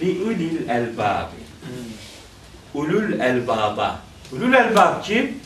[0.02, 1.42] Li ulil elbabi.
[2.74, 4.00] Ulul elbaba.
[4.32, 5.40] Ulul elbab kim?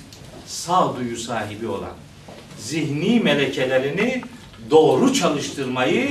[0.46, 1.94] Sağduyu sahibi olan.
[2.66, 4.22] Zihni melekelerini
[4.70, 6.10] doğru çalıştırmayı,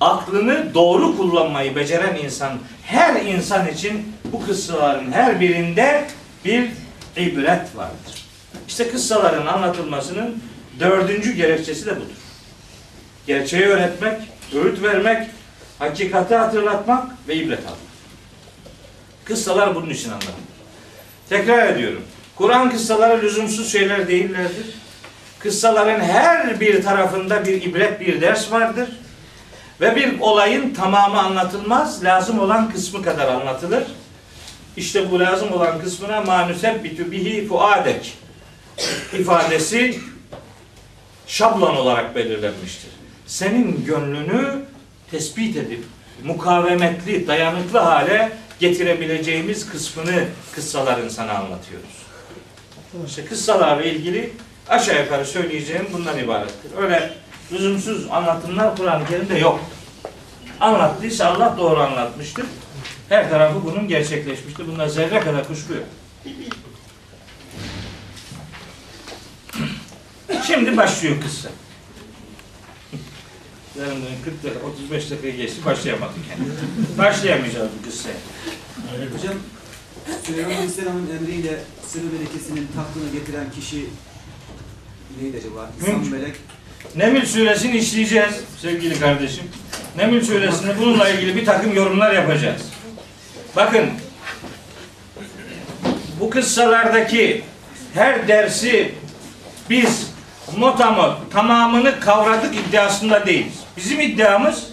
[0.00, 6.04] aklını doğru kullanmayı beceren insan, her insan için bu kıssaların her birinde
[6.44, 6.70] bir
[7.16, 8.24] ibret vardır.
[8.68, 10.42] İşte kıssaların anlatılmasının
[10.80, 12.16] dördüncü gerekçesi de budur.
[13.26, 14.20] Gerçeği öğretmek,
[14.54, 15.28] öğüt vermek,
[15.78, 17.78] hakikati hatırlatmak ve ibret almak.
[19.24, 20.34] Kıssalar bunun için anlatılır.
[21.28, 22.02] Tekrar ediyorum.
[22.36, 24.66] Kur'an kıssaları lüzumsuz şeyler değillerdir.
[25.46, 28.88] Kıssaların her bir tarafında bir ibret, bir ders vardır.
[29.80, 33.84] Ve bir olayın tamamı anlatılmaz, lazım olan kısmı kadar anlatılır.
[34.76, 38.14] İşte bu lazım olan kısmına manusebbitu bihi fuadek
[39.18, 40.00] ifadesi
[41.26, 42.90] şablon olarak belirlenmiştir.
[43.26, 44.62] Senin gönlünü
[45.10, 45.84] tespit edip
[46.24, 51.96] mukavemetli, dayanıklı hale getirebileceğimiz kısmını kıssaların sana anlatıyoruz.
[53.06, 54.32] İşte kıssalarla ilgili
[54.68, 56.70] aşağı yukarı söyleyeceğim bundan ibarettir.
[56.78, 57.12] Öyle
[57.52, 59.60] lüzumsuz anlatımlar Kur'an-ı Kerim'de yok.
[60.60, 62.46] Anlattıysa Allah doğru anlatmıştır.
[63.08, 64.66] Her tarafı bunun gerçekleşmiştir.
[64.66, 65.84] Bunda zerre kadar kuşku yok.
[70.46, 71.48] Şimdi başlıyor kıssa.
[73.78, 76.50] Yarın 40 dakika, 35 dakika geçti başlayamadık yani.
[76.98, 78.16] Başlayamayacağız bu kıssaya.
[79.18, 79.34] Hocam
[80.26, 83.86] Süleyman Aleyhisselam'ın emriyle sırrı melekesinin tahtına getiren kişi
[85.22, 85.70] neydi acaba?
[85.86, 86.12] Mümkün.
[86.12, 86.34] melek.
[86.96, 89.44] Neml suresini işleyeceğiz sevgili kardeşim.
[89.96, 92.62] Neml suresinde bununla ilgili bir takım yorumlar yapacağız.
[93.56, 93.90] Bakın
[96.20, 97.42] bu kıssalardaki
[97.94, 98.92] her dersi
[99.70, 100.10] biz
[100.56, 103.54] motamot tamamını kavradık iddiasında değiliz.
[103.76, 104.64] Bizim iddiamız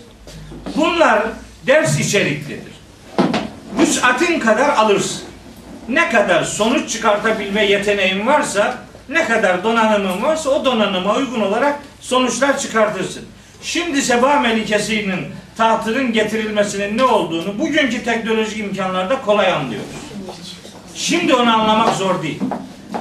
[0.75, 1.23] bunlar
[1.67, 2.73] ders içeriklidir.
[3.79, 5.23] Vüs'atin kadar alırsın.
[5.89, 8.77] Ne kadar sonuç çıkartabilme yeteneğin varsa,
[9.10, 13.26] ne kadar donanımın varsa o donanıma uygun olarak sonuçlar çıkartırsın.
[13.62, 19.88] Şimdi Seba Melikesi'nin tahtının getirilmesinin ne olduğunu bugünkü teknolojik imkanlarda kolay anlıyoruz.
[20.96, 22.39] Şimdi onu anlamak zor değil.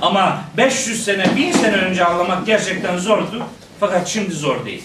[0.02, 3.46] Ama 500 sene, 1000 sene önce anlamak gerçekten zordu.
[3.80, 4.82] Fakat şimdi zor değil.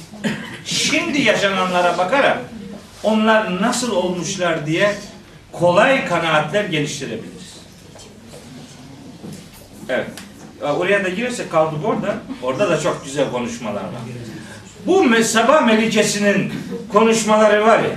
[0.65, 2.37] Şimdi yaşananlara bakarak
[3.03, 4.95] onlar nasıl olmuşlar diye
[5.51, 7.57] kolay kanaatler geliştirebiliriz.
[9.89, 10.07] Evet.
[10.61, 12.15] Ya Oraya da girersek kaldık orada.
[12.43, 14.01] Orada da çok güzel konuşmalar var.
[14.85, 16.53] Bu Mesaba Melikesi'nin
[16.91, 17.89] konuşmaları var ya,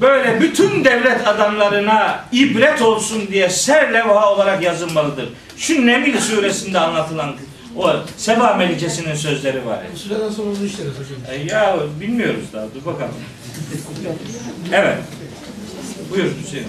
[0.00, 5.28] böyle bütün devlet adamlarına ibret olsun diye serlevha olarak yazılmalıdır.
[5.56, 7.34] Şu Nemil suresinde anlatılan
[7.76, 9.78] o Seba Melikesi'nin sözleri var.
[9.94, 11.18] Bu süreden sonra onu işleriz hocam.
[11.30, 13.14] E, Ya bilmiyoruz daha dur bakalım.
[14.72, 14.98] Evet.
[16.10, 16.66] Buyur Hüseyin.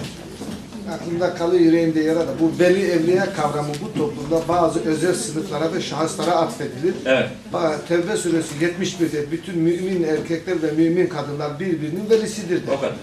[0.94, 2.30] Aklımda kalıyor yüreğimde yara da.
[2.40, 6.94] Bu veli evliya kavramı bu toplumda bazı özel sınıflara ve şahıslara atfedilir.
[7.06, 7.28] Evet.
[7.88, 12.72] Tevbe suresi 71'de bütün mümin erkekler ve mümin kadınlar birbirinin velisidir der.
[12.72, 12.94] O kadar.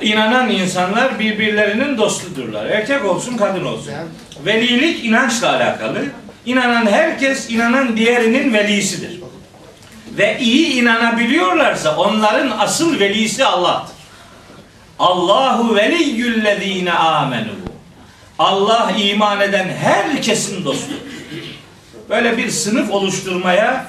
[0.00, 2.66] İnanan insanlar birbirlerinin dostudurlar.
[2.66, 3.92] Erkek olsun kadın olsun.
[3.92, 4.08] Yani
[4.46, 6.04] Velilik inançla alakalı.
[6.46, 9.20] İnanan herkes inanan diğerinin velisidir.
[10.18, 13.97] Ve iyi inanabiliyorlarsa onların asıl velisi Allah'tır.
[14.98, 17.52] Allahu veliyyüllezine amenu.
[18.38, 20.92] Allah iman eden herkesin dostu.
[22.08, 23.86] Böyle bir sınıf oluşturmaya,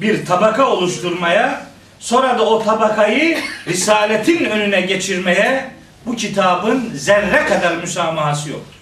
[0.00, 1.66] bir tabaka oluşturmaya,
[2.00, 5.70] sonra da o tabakayı risaletin önüne geçirmeye
[6.06, 8.74] bu kitabın zerre kadar müsamahası yoktur.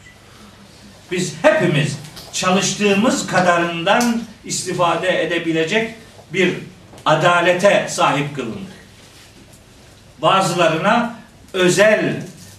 [1.11, 1.99] Biz hepimiz
[2.33, 5.95] çalıştığımız kadarından istifade edebilecek
[6.33, 6.55] bir
[7.07, 8.81] adalete sahip kılındık.
[10.23, 11.20] Bazılarına
[11.53, 12.17] özel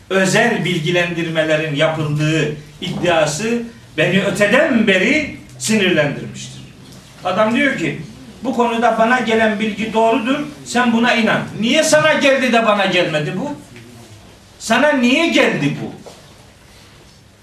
[0.10, 3.62] özel bilgilendirmelerin yapıldığı iddiası
[3.98, 6.62] beni öteden beri sinirlendirmiştir.
[7.24, 8.02] Adam diyor ki
[8.44, 10.40] bu konuda bana gelen bilgi doğrudur.
[10.66, 11.42] Sen buna inan.
[11.60, 13.56] Niye sana geldi de bana gelmedi bu?
[14.60, 15.92] Sana niye geldi bu?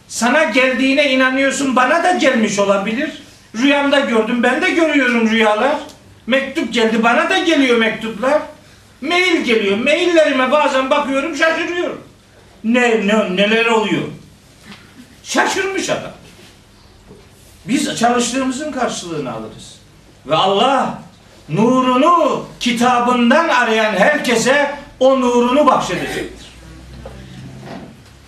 [0.09, 1.77] Sana geldiğine inanıyorsun.
[1.77, 3.11] Bana da gelmiş olabilir.
[3.57, 4.43] Rüyamda gördüm.
[4.43, 5.77] Ben de görüyorum rüyalar.
[6.27, 7.03] Mektup geldi.
[7.03, 8.43] Bana da geliyor mektuplar.
[9.01, 9.79] Mail geliyor.
[9.79, 12.03] Maillerime bazen bakıyorum şaşırıyorum.
[12.65, 14.03] Ne, ne neler oluyor?
[15.23, 16.13] Şaşırmış adam.
[17.65, 19.79] Biz çalıştığımızın karşılığını alırız.
[20.27, 21.03] Ve Allah
[21.49, 26.47] nurunu kitabından arayan herkese o nurunu bahşedecektir.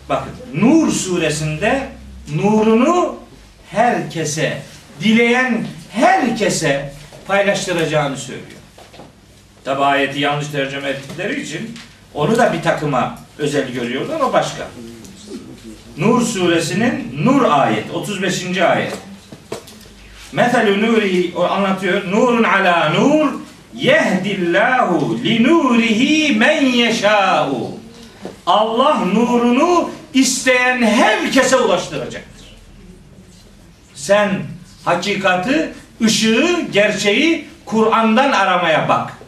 [0.09, 1.88] Bakın Nur suresinde
[2.35, 3.16] nurunu
[3.70, 4.62] herkese,
[5.00, 6.92] dileyen herkese
[7.26, 8.60] paylaştıracağını söylüyor.
[9.64, 11.79] Tabi ayeti yanlış tercüme ettikleri için
[12.14, 14.20] onu da bir takıma özel görüyorlar.
[14.20, 14.68] O başka.
[15.96, 18.59] Nur suresinin Nur ayet 35.
[18.59, 18.92] ayet.
[20.33, 22.11] Meselü nurihi o anlatıyor.
[22.11, 23.33] Nurun ala nur
[23.75, 27.70] yehdillahu li nurihi men yeşâ'u.
[28.46, 32.46] Allah nurunu isteyen herkese ulaştıracaktır.
[33.94, 34.31] Sen
[34.85, 35.73] hakikati,
[36.05, 39.19] ışığı, gerçeği Kur'an'dan aramaya bak.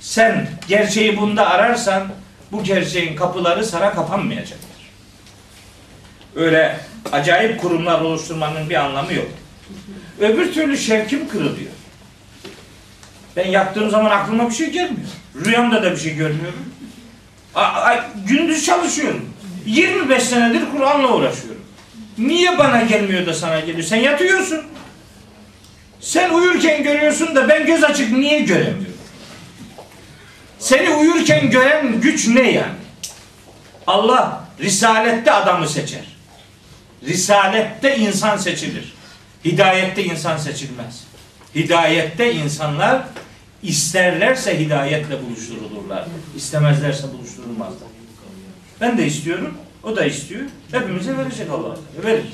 [0.00, 2.08] Sen gerçeği bunda ararsan
[2.52, 4.70] bu gerçeğin kapıları sana kapanmayacaktır.
[6.36, 6.80] Öyle
[7.12, 9.28] acayip kurumlar oluşturmanın bir anlamı yok.
[10.20, 11.70] Öbür türlü şevkim kırılıyor.
[13.36, 15.08] Ben yattığım zaman aklıma bir şey gelmiyor.
[15.44, 16.64] Rüyamda da bir şey görmüyorum.
[17.54, 19.28] A- a- gündüz çalışıyorum.
[19.66, 21.60] 25 senedir Kur'an'la uğraşıyorum.
[22.18, 23.82] Niye bana gelmiyor da sana geliyor?
[23.82, 24.60] Sen yatıyorsun.
[26.00, 28.89] Sen uyurken görüyorsun da ben göz açık niye göremiyorum?
[30.60, 32.74] Seni uyurken gören güç ne yani?
[33.86, 36.04] Allah risalette adamı seçer.
[37.04, 38.94] Risalette insan seçilir.
[39.44, 41.04] Hidayette insan seçilmez.
[41.54, 43.02] Hidayette insanlar
[43.62, 46.04] isterlerse hidayetle buluşturulurlar.
[46.36, 47.88] İstemezlerse buluşturulmazlar.
[48.80, 49.58] Ben de istiyorum.
[49.82, 50.42] O da istiyor.
[50.72, 51.76] Hepimize verecek Allah.
[52.04, 52.24] Verir.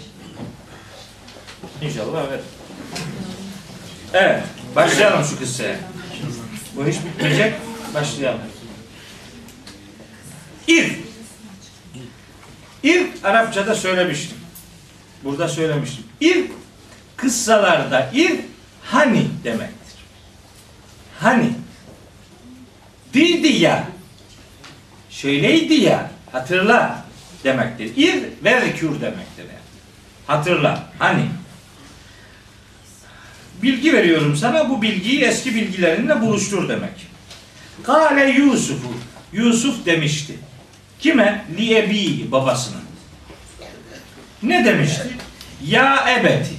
[1.82, 2.44] İnşallah verir.
[4.12, 4.42] Evet.
[4.76, 5.76] Başlayalım şu kıssaya.
[6.76, 7.54] Bu hiç bitmeyecek.
[7.96, 8.40] Başlayalım.
[10.68, 10.92] İr.
[12.82, 14.38] İr Arapçada söylemiştim.
[15.24, 16.04] Burada söylemiştim.
[16.20, 16.44] İr
[17.16, 18.40] kıssalarda ir
[18.82, 19.94] hani demektir.
[21.20, 21.50] Hani.
[23.14, 23.88] Değildi ya.
[25.10, 26.10] Şöyleydi ya.
[26.32, 27.04] Hatırla
[27.44, 27.96] demektir.
[27.96, 29.44] İr ve rekür demektir.
[29.44, 29.66] Yani.
[30.26, 30.90] Hatırla.
[30.98, 31.26] Hani.
[33.62, 34.70] Bilgi veriyorum sana.
[34.70, 37.15] Bu bilgiyi eski bilgilerinle buluştur demek.
[37.82, 38.92] Kale Yusuf'u.
[39.32, 40.38] Yusuf demişti.
[40.98, 41.44] Kime?
[41.58, 42.76] Li ebi babasına.
[44.42, 45.16] Ne demişti?
[45.66, 46.54] Ya ebeti.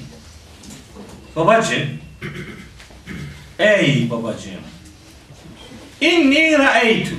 [1.36, 1.90] Babacığım.
[3.60, 4.62] Ey babacığım.
[6.02, 7.16] İnni ra'eytu.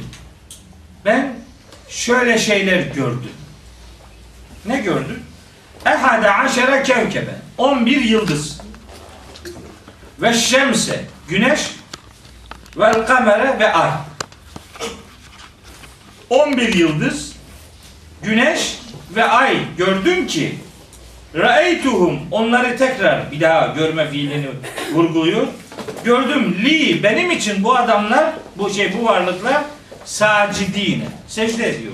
[1.04, 1.34] Ben
[1.88, 3.32] şöyle şeyler gördüm.
[4.66, 5.18] Ne gördün?
[5.86, 7.34] Ehade aşere kevkebe.
[7.58, 8.60] 11 yıldız.
[10.22, 11.04] Ve şemse.
[11.28, 11.60] Güneş.
[12.78, 13.90] Vel kamere ve ay.
[16.30, 17.32] 11 yıldız.
[18.22, 18.78] Güneş
[19.14, 20.54] ve ay gördüm ki
[21.34, 24.46] Ra'eytuhum onları tekrar bir daha görme fiilini
[24.92, 25.46] vurguluyor.
[26.04, 29.62] Gördüm li benim için bu adamlar bu şey bu varlıklar
[30.04, 31.92] sacidine secde ediyor.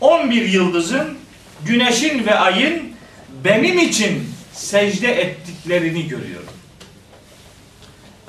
[0.00, 1.18] 11 yıldızın
[1.64, 2.82] güneşin ve ayın
[3.44, 6.57] benim için secde ettiklerini görüyorum.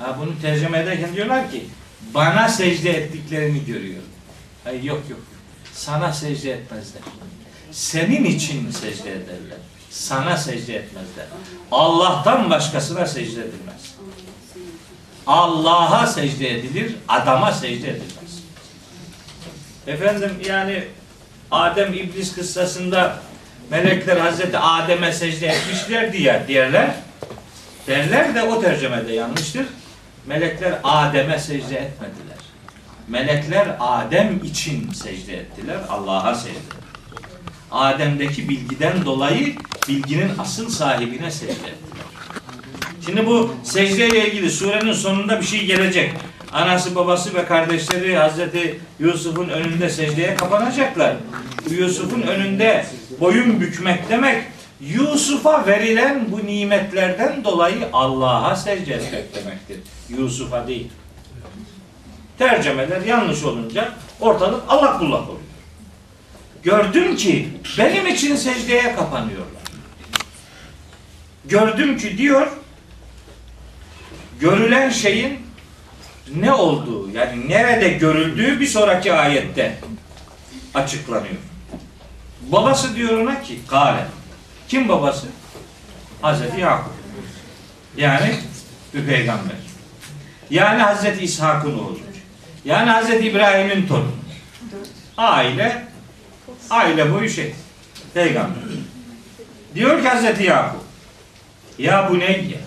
[0.00, 1.66] Ha, bunu tercüme ederken diyorlar ki
[2.14, 4.08] bana secde ettiklerini görüyorum.
[4.66, 5.20] Ay yok yok.
[5.72, 7.02] Sana secde etmezler.
[7.72, 9.58] Senin için secde ederler.
[9.90, 11.26] Sana secde etmezler.
[11.72, 13.94] Allah'tan başkasına secde edilmez.
[15.26, 18.42] Allah'a secde edilir, adama secde edilmez.
[19.86, 20.84] Efendim yani
[21.50, 23.22] Adem İblis kıssasında
[23.70, 26.94] melekler Hazreti Adem'e secde etmişler diye diğerler.
[27.86, 29.66] Derler de o tercümede yanlıştır.
[30.26, 32.38] Melekler Adem'e secde etmediler.
[33.08, 35.76] Melekler Adem için secde ettiler.
[35.88, 36.58] Allah'a secde.
[37.70, 39.54] Adem'deki bilgiden dolayı
[39.88, 41.74] bilginin asıl sahibine secde ettiler.
[43.06, 46.12] Şimdi bu secdeyle ilgili surenin sonunda bir şey gelecek.
[46.52, 51.16] Anası, babası ve kardeşleri Hazreti Yusuf'un önünde secdeye kapanacaklar.
[51.70, 52.86] Yusuf'un önünde
[53.20, 54.44] boyun bükmek demek
[54.80, 59.78] Yusuf'a verilen bu nimetlerden dolayı Allah'a secde etmek demektir.
[60.08, 60.90] Yusuf'a değil.
[62.38, 65.40] Tercümeler yanlış olunca ortalık allak bullak oluyor.
[66.62, 69.62] Gördüm ki benim için secdeye kapanıyorlar.
[71.44, 72.48] Gördüm ki diyor
[74.40, 75.38] görülen şeyin
[76.34, 79.78] ne olduğu yani nerede görüldüğü bir sonraki ayette
[80.74, 81.36] açıklanıyor.
[82.42, 84.06] Babası diyor ona ki kale.
[84.70, 85.26] Kim babası?
[86.22, 86.92] Hazreti Yakup.
[87.96, 88.34] Yani
[88.94, 89.56] bir peygamber.
[90.50, 91.98] Yani Hazreti İshak'ın oğlu.
[92.64, 94.12] Yani Hazreti İbrahim'in torunu.
[95.16, 95.84] Aile
[96.70, 97.54] aile boyu şey.
[98.14, 98.62] Peygamber.
[99.74, 100.80] Diyor ki Hazreti Yakup.
[101.78, 102.60] Ya bu ne ya?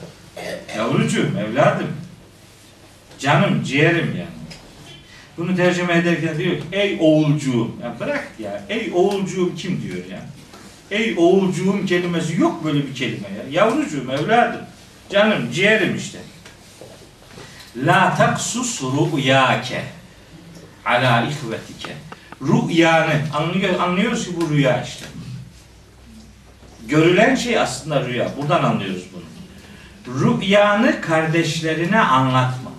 [0.78, 1.88] Yavrucuğum, evladım.
[3.20, 4.28] Canım, ciğerim yani.
[5.38, 7.72] Bunu tercüme ederken diyor ki ey oğulcuğum.
[7.84, 8.64] Ya bırak ya.
[8.70, 10.33] Ey oğulcuğum kim diyor ya?
[10.94, 13.62] Ey oğulcuğum kelimesi yok böyle bir kelime ya.
[13.62, 14.62] Yavrucuğum, evladım.
[15.10, 16.20] Canım, ciğerim işte.
[17.78, 19.84] La taksus ru'yake
[20.86, 21.94] ala ihvetike.
[22.42, 25.06] Rüyanı anlıyor, anlıyoruz ki bu rüya işte.
[26.88, 28.30] Görülen şey aslında rüya.
[28.38, 29.24] Buradan anlıyoruz bunu.
[30.20, 32.72] Rüyanı kardeşlerine anlatma.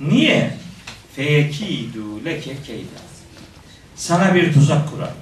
[0.00, 0.56] Niye?
[1.16, 3.04] Feyekidu leke keyda.
[3.96, 5.14] Sana bir tuzak kurarlar.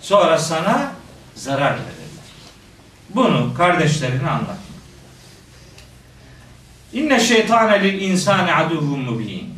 [0.00, 0.92] Sonra sana
[1.34, 1.94] zarar verirler.
[3.14, 4.54] Bunu kardeşlerine anlatma.
[6.92, 9.54] İnne şeytane lil insani aduvun mubin.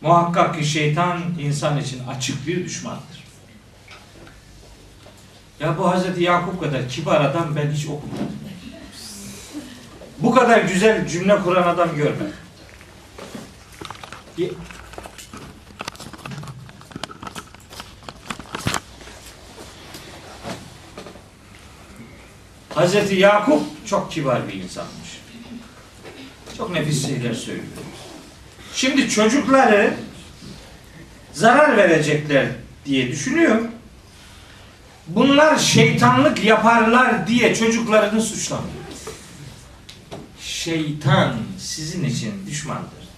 [0.00, 3.26] Muhakkak ki şeytan insan için açık bir düşmandır.
[5.60, 8.36] Ya bu Hazreti Yakup kadar kibar adam ben hiç okumadım.
[10.18, 12.32] Bu kadar güzel cümle kuran adam görmedim.
[22.76, 25.20] Hazreti Yakup çok kibar bir insanmış.
[26.56, 27.66] Çok nefis şeyler söylüyor.
[28.74, 29.94] Şimdi çocukları
[31.32, 32.46] zarar verecekler
[32.86, 33.60] diye düşünüyor.
[35.06, 38.84] Bunlar şeytanlık yaparlar diye çocuklarını suçlamıyor.
[40.40, 43.08] Şeytan sizin için düşmandır.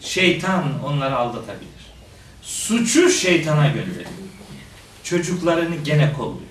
[0.00, 1.70] Şeytan onları aldatabilir.
[2.42, 4.10] Suçu şeytana gönderiyor.
[5.04, 6.50] Çocuklarını gene kolluyor.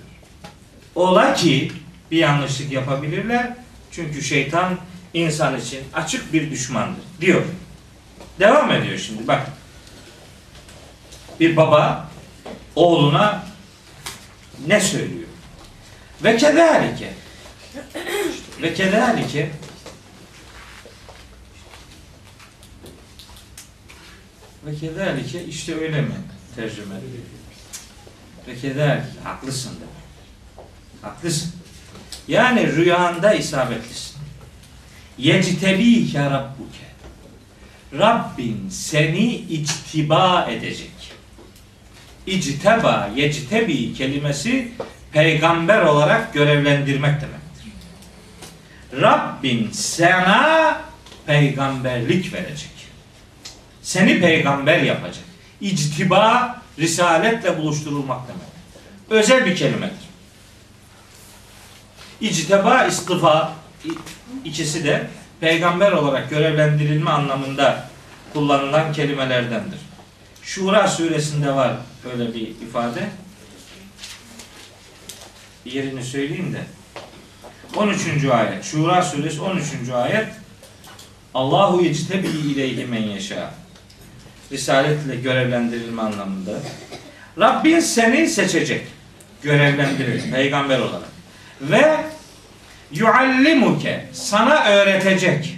[0.96, 1.72] Ola ki
[2.12, 3.54] bir yanlışlık yapabilirler.
[3.92, 4.78] Çünkü şeytan
[5.14, 7.44] insan için açık bir düşmandır diyor.
[8.40, 9.48] Devam ediyor şimdi bak.
[11.40, 12.10] Bir baba
[12.76, 13.44] oğluna
[14.68, 15.28] ne söylüyor?
[16.24, 17.14] Ve kederike
[18.62, 19.52] ve kederike
[24.66, 26.16] ve kederike işte öyle mi
[26.56, 26.96] tercüme
[28.48, 30.68] ve kederike haklısın demek.
[31.02, 31.59] Haklısın.
[32.30, 34.16] Yani rüyanda isabetlisin.
[35.18, 36.90] Yectebike rabbuke.
[38.00, 40.92] Rabbin seni içtiba edecek.
[42.28, 44.72] İcteba, yectebi kelimesi
[45.12, 47.74] peygamber olarak görevlendirmek demektir.
[49.02, 50.82] Rabbin sana
[51.26, 52.72] peygamberlik verecek.
[53.82, 55.24] Seni peygamber yapacak.
[55.62, 58.50] İctiba, risaletle buluşturulmak demek.
[59.10, 60.09] Özel bir kelimedir.
[62.22, 63.54] İcteba, istifa
[64.46, 65.08] ikisi de
[65.40, 67.90] peygamber olarak görevlendirilme anlamında
[68.34, 69.80] kullanılan kelimelerdendir.
[70.42, 71.74] Şura suresinde var
[72.06, 73.10] böyle bir ifade.
[75.66, 76.62] Yerini söyleyeyim de.
[77.76, 78.26] 13.
[78.32, 78.64] ayet.
[78.64, 79.66] Şura suresi 13.
[79.94, 80.28] ayet.
[81.34, 83.52] Allahu yectebi ileyhi men yeşâ.
[84.52, 86.52] Risaletle görevlendirilme anlamında.
[87.40, 88.88] Rabbin seni seçecek.
[89.44, 90.32] Görevlendirir.
[90.32, 91.19] Peygamber olarak.
[91.62, 91.98] Ve
[92.92, 95.58] yuallimuke sana öğretecek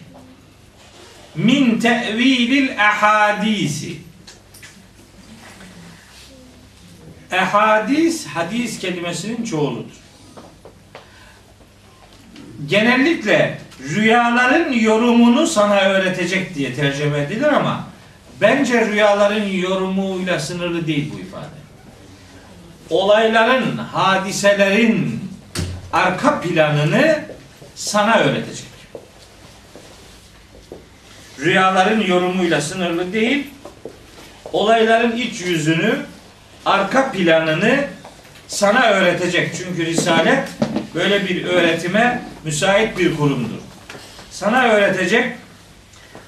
[1.36, 3.98] min tevilil ehadisi
[7.32, 10.02] ehadis hadis kelimesinin çoğuludur.
[12.66, 13.58] Genellikle
[13.90, 17.88] rüyaların yorumunu sana öğretecek diye tercüme edilir ama
[18.42, 21.62] bence rüyaların yorumuyla sınırlı değil bu ifade.
[22.90, 25.31] Olayların, hadiselerin
[25.94, 27.20] arka planını
[27.76, 28.66] sana öğretecek.
[31.40, 33.48] Rüyaların yorumuyla sınırlı değil,
[34.54, 35.96] olayların iç yüzünü,
[36.66, 37.86] arka planını
[38.48, 39.52] sana öğretecek.
[39.58, 40.48] Çünkü Risalet
[40.96, 43.62] böyle bir öğretime müsait bir kurumdur.
[44.32, 45.26] Sana öğretecek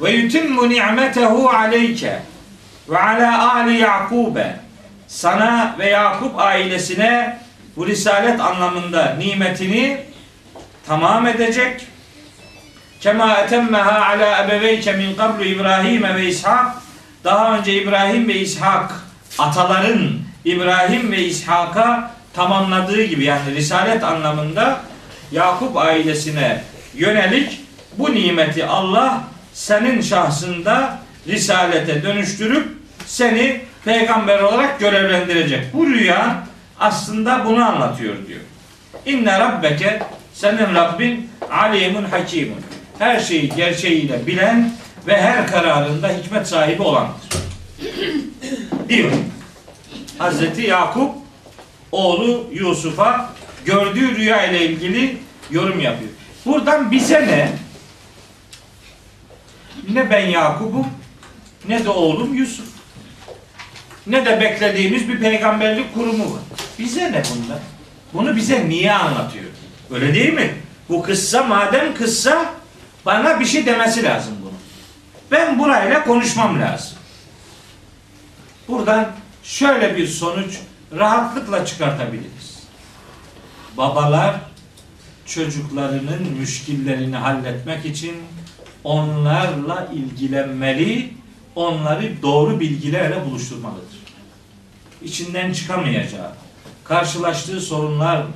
[0.01, 2.19] ve yutimmu ni'metehu aleyke
[2.89, 4.55] ve ala ali Yakube
[5.07, 7.42] sana ve Yakup ailesine
[7.77, 9.97] bu risalet anlamında nimetini
[10.87, 11.87] tamam edecek.
[12.99, 16.65] Kema etemmeha ala ebeveyke min qablu İbrahim ve İshak
[17.23, 18.91] daha önce İbrahim ve İshak
[19.39, 20.11] ataların
[20.45, 24.79] İbrahim ve İshak'a tamamladığı gibi yani risalet anlamında
[25.31, 26.63] Yakup ailesine
[26.93, 27.61] yönelik
[27.97, 32.67] bu nimeti Allah senin şahsında risalete dönüştürüp
[33.05, 35.73] seni peygamber olarak görevlendirecek.
[35.73, 36.43] Bu rüya
[36.83, 38.39] aslında bunu anlatıyor diyor.
[39.05, 40.03] İnne rabbeke
[40.33, 42.61] senin Rabbin alimun hakimun.
[42.99, 44.71] Her şeyi gerçeğiyle bilen
[45.07, 47.29] ve her kararında hikmet sahibi olandır.
[48.89, 49.11] diyor.
[50.17, 51.11] Hazreti Yakup
[51.91, 53.33] oğlu Yusuf'a
[53.65, 55.17] gördüğü rüya ile ilgili
[55.51, 56.11] yorum yapıyor.
[56.45, 57.49] Buradan bize ne?
[59.93, 60.87] Ne ben Yakup'um
[61.67, 62.67] ne de oğlum Yusuf.
[64.07, 66.41] Ne de beklediğimiz bir peygamberlik kurumu var.
[66.79, 67.59] Bize ne bunda?
[68.13, 69.45] Bunu bize niye anlatıyor?
[69.91, 70.55] Öyle değil mi?
[70.89, 72.53] Bu kıssa madem kıssa
[73.05, 74.53] bana bir şey demesi lazım bunu.
[75.31, 76.97] Ben burayla konuşmam lazım.
[78.67, 79.11] Buradan
[79.43, 80.59] şöyle bir sonuç
[80.95, 82.63] rahatlıkla çıkartabiliriz.
[83.77, 84.35] Babalar
[85.25, 88.15] çocuklarının müşkillerini halletmek için
[88.83, 91.13] onlarla ilgilenmeli,
[91.55, 94.03] onları doğru bilgilerle buluşturmalıdır.
[95.03, 96.31] İçinden çıkamayacağı,
[96.83, 98.27] karşılaştığı sorunlarla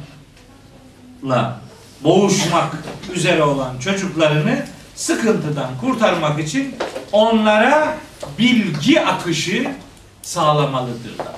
[2.03, 2.75] boğuşmak
[3.13, 6.75] üzere olan çocuklarını sıkıntıdan kurtarmak için
[7.11, 7.97] onlara
[8.39, 9.71] bilgi akışı
[10.21, 11.35] sağlamalıdırlar.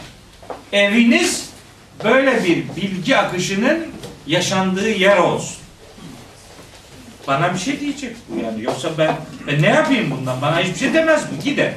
[0.71, 1.49] Eviniz
[2.03, 3.87] böyle bir bilgi akışının
[4.27, 5.57] yaşandığı yer olsun.
[7.27, 8.63] Bana bir şey diyecek bu yani.
[8.63, 9.15] Yoksa ben,
[9.47, 10.41] ben ne yapayım bundan?
[10.41, 11.43] Bana hiçbir şey demez bu.
[11.43, 11.73] Gider.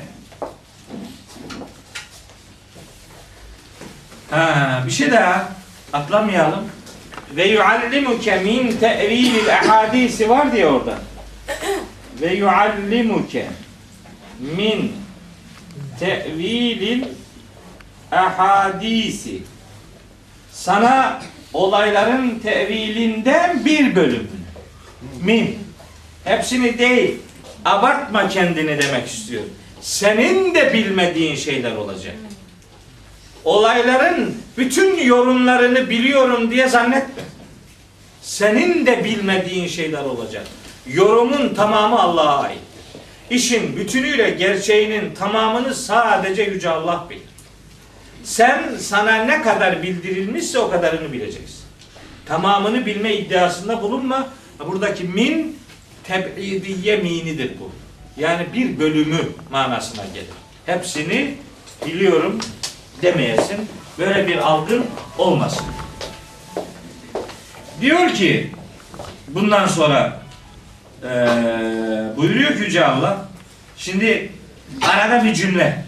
[4.32, 5.48] Ha, bir şey daha
[5.92, 6.68] atlamayalım.
[7.36, 10.98] Ve yuallimuke min te'vilil ahadisi var diye orada.
[12.20, 13.46] Ve yuallimuke
[14.40, 14.92] min
[16.00, 17.04] te'vilil
[18.12, 19.42] ahadisi
[20.52, 21.22] sana
[21.52, 24.30] olayların tevilinden bir bölüm
[25.22, 25.58] min
[26.24, 27.14] hepsini değil
[27.64, 29.42] abartma kendini demek istiyor.
[29.80, 32.14] Senin de bilmediğin şeyler olacak.
[33.44, 37.22] Olayların bütün yorumlarını biliyorum diye zannetme.
[38.22, 40.46] Senin de bilmediğin şeyler olacak.
[40.86, 42.58] Yorumun tamamı Allah'a ait.
[43.30, 47.22] İşin bütünüyle gerçeğinin tamamını sadece Yüce Allah bilir.
[48.24, 51.62] Sen sana ne kadar bildirilmişse o kadarını bileceksin.
[52.26, 54.28] Tamamını bilme iddiasında bulunma.
[54.66, 55.58] Buradaki min
[56.04, 57.70] teb'idiye minidir bu.
[58.20, 59.18] Yani bir bölümü
[59.50, 60.28] manasına gelir.
[60.66, 61.34] Hepsini
[61.86, 62.38] biliyorum
[63.02, 63.68] demeyesin.
[63.98, 64.86] Böyle bir algın
[65.18, 65.66] olmasın.
[67.80, 68.50] Diyor ki
[69.28, 70.22] bundan sonra
[71.02, 71.10] eee
[72.16, 73.28] buyuruyor ki Yüce Allah
[73.76, 74.32] şimdi
[74.82, 75.84] arada bir cümle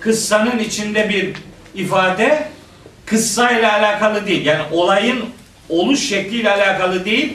[0.00, 1.32] kıssanın içinde bir
[1.74, 2.48] ifade
[3.06, 4.46] kıssayla alakalı değil.
[4.46, 5.24] Yani olayın
[5.68, 7.34] oluş şekliyle alakalı değil.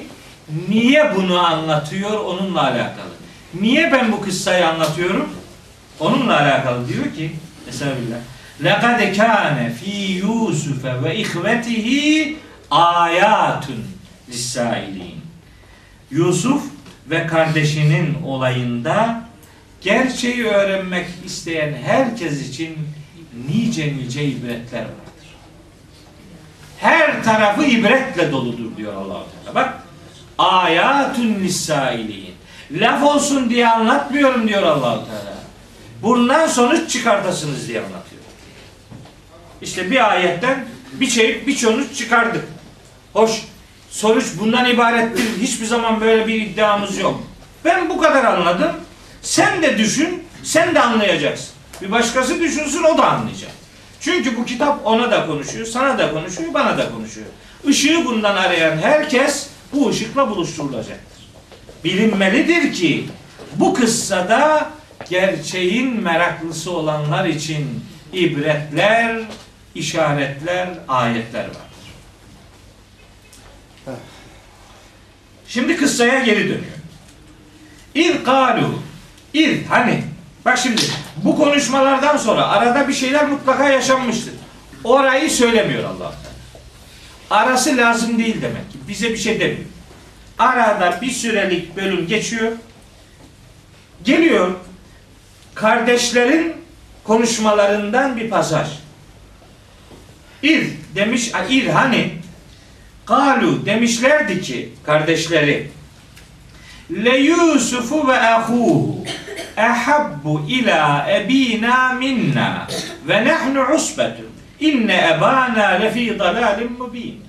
[0.70, 3.12] Niye bunu anlatıyor onunla alakalı.
[3.62, 5.30] Niye ben bu kıssayı anlatıyorum?
[6.00, 7.32] Onunla alakalı diyor ki
[7.70, 8.18] Estağfirullah.
[8.61, 11.89] لَقَدْ كَانَ ف۪ي يُوسُفَ وَاِخْوَتِهِ
[12.71, 13.85] ayatun
[14.29, 15.21] lissailin.
[16.11, 16.63] Yusuf
[17.11, 19.23] ve kardeşinin olayında
[19.81, 22.79] gerçeği öğrenmek isteyen herkes için
[23.49, 25.29] nice nice ibretler vardır.
[26.79, 29.55] Her tarafı ibretle doludur diyor allah Teala.
[29.55, 29.83] Bak
[30.39, 32.35] ayatun lissailin.
[32.71, 35.39] Laf olsun diye anlatmıyorum diyor allah Teala.
[36.03, 38.06] Bundan sonuç çıkartasınız diye anlatıyor.
[39.62, 42.46] İşte bir ayetten bir şey bir sonuç çıkardık.
[43.14, 43.32] Hoş
[43.90, 45.42] sonuç bundan ibarettir.
[45.42, 47.24] Hiçbir zaman böyle bir iddiamız yok.
[47.66, 48.72] Ben bu kadar anladım.
[49.22, 51.50] Sen de düşün, sen de anlayacaksın.
[51.82, 53.52] Bir başkası düşünsün, o da anlayacak.
[54.00, 57.28] Çünkü bu kitap ona da konuşuyor, sana da konuşuyor, bana da konuşuyor.
[57.68, 61.28] Işığı bundan arayan herkes bu ışıkla buluşturulacaktır.
[61.84, 63.10] Bilinmelidir ki
[63.56, 64.70] bu kıssada
[65.10, 67.84] gerçeğin meraklısı olanlar için
[68.14, 69.22] ibretler,
[69.78, 71.62] işaretler, ayetler vardır.
[75.48, 76.78] Şimdi kıssaya geri dönüyor.
[77.96, 78.82] İr kalu.
[79.34, 80.04] İr hani
[80.46, 80.82] bak şimdi
[81.18, 84.34] bu konuşmalardan sonra arada bir şeyler mutlaka yaşanmıştır.
[84.84, 86.14] Orayı söylemiyor Allah.
[87.30, 88.78] Arası lazım değil demek ki.
[88.88, 89.66] Bize bir şey demiyor.
[90.40, 92.52] Arada bir sürelik bölüm geçiyor.
[94.04, 94.52] Geliyor
[95.56, 96.54] kardeşlerin
[97.04, 98.68] konuşmalarından bir pasaj.
[100.44, 102.12] İr demiş, ir hani?
[103.06, 105.72] Kalu demişlerdi ki kardeşleri
[106.92, 109.04] Le Yusufu ve ahuhu
[109.58, 112.68] ehabbu ila ebina minna
[113.08, 114.26] ve nahnu usbetun
[114.60, 117.24] inne ebana lefi dalalim mubin.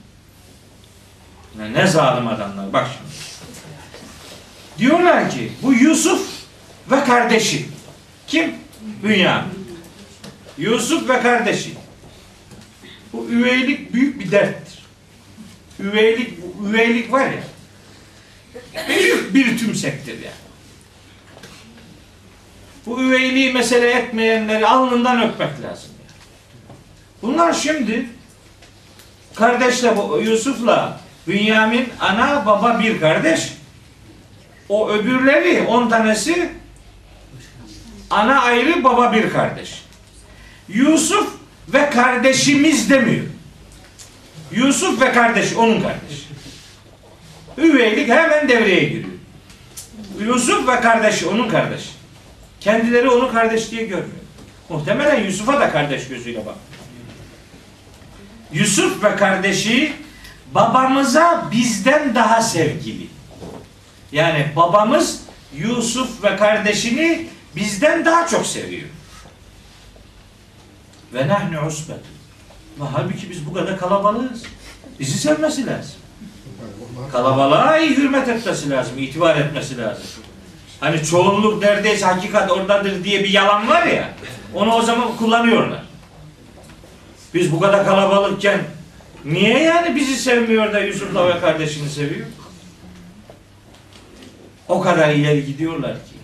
[1.74, 3.08] Ne, zalim adamlar bak şimdi.
[4.78, 6.28] Diyorlar ki bu Yusuf
[6.90, 7.66] ve kardeşi.
[8.26, 8.54] Kim?
[9.02, 9.68] Bünyamin.
[10.58, 11.74] Yusuf ve kardeşi
[13.12, 14.78] bu üveylik büyük bir derttir
[15.80, 16.38] üveylik,
[16.68, 17.42] üveylik var ya
[18.88, 20.34] büyük bir tümsektir yani.
[22.86, 25.90] Bu üveyliği mesele etmeyenleri alnından öpmek lazım.
[25.98, 26.18] Yani.
[27.22, 28.06] Bunlar şimdi
[29.34, 33.52] kardeşle Yusuf'la Bünyamin ana baba bir kardeş.
[34.68, 36.52] O öbürleri on tanesi
[38.10, 39.82] ana ayrı baba bir kardeş.
[40.68, 41.37] Yusuf
[41.72, 43.24] ve kardeşimiz demiyor.
[44.52, 46.28] Yusuf ve kardeş onun kardeşi.
[47.58, 49.08] Üveylik hemen devreye giriyor.
[50.20, 51.88] Yusuf ve kardeşi onun kardeşi.
[52.60, 54.18] Kendileri onu kardeş diye görmüyor.
[54.68, 56.54] Muhtemelen Yusuf'a da kardeş gözüyle bak.
[58.52, 59.92] Yusuf ve kardeşi
[60.54, 63.06] babamıza bizden daha sevgili.
[64.12, 65.20] Yani babamız
[65.56, 68.88] Yusuf ve kardeşini bizden daha çok seviyor.
[71.14, 72.02] Ve nahnu usbetun.
[72.80, 74.42] Ve halbuki biz bu kadar kalabalığız.
[75.00, 75.94] Bizi sevmesi lazım.
[77.12, 80.04] Kalabalığa iyi hürmet etmesi lazım, itibar etmesi lazım.
[80.80, 84.08] Hani çoğunluk neredeyse hakikat oradadır diye bir yalan var ya,
[84.54, 85.82] onu o zaman kullanıyorlar.
[87.34, 88.60] Biz bu kadar kalabalıkken
[89.24, 92.26] niye yani bizi sevmiyor da Yusuf'la ve kardeşini seviyor?
[94.68, 96.16] O kadar ileri gidiyorlar ki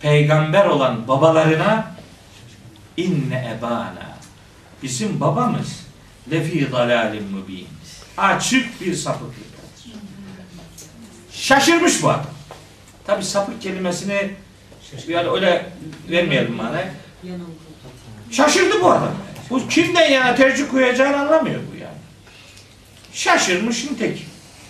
[0.00, 1.95] peygamber olan babalarına
[2.96, 4.16] inne ebana
[4.82, 5.80] bizim babamız
[6.30, 7.66] lefi dalalim mübin
[8.16, 9.46] açık bir sapıklıktadır.
[11.32, 12.26] Şaşırmış bu adam.
[13.06, 14.30] Tabi sapık kelimesini
[15.08, 15.66] yani öyle
[16.10, 16.90] vermeyelim manaya.
[18.30, 19.14] Şaşırdı bu adam.
[19.50, 21.96] Bu kimden yana tercih koyacağını anlamıyor bu yani.
[23.12, 24.26] Şaşırmış nitekim.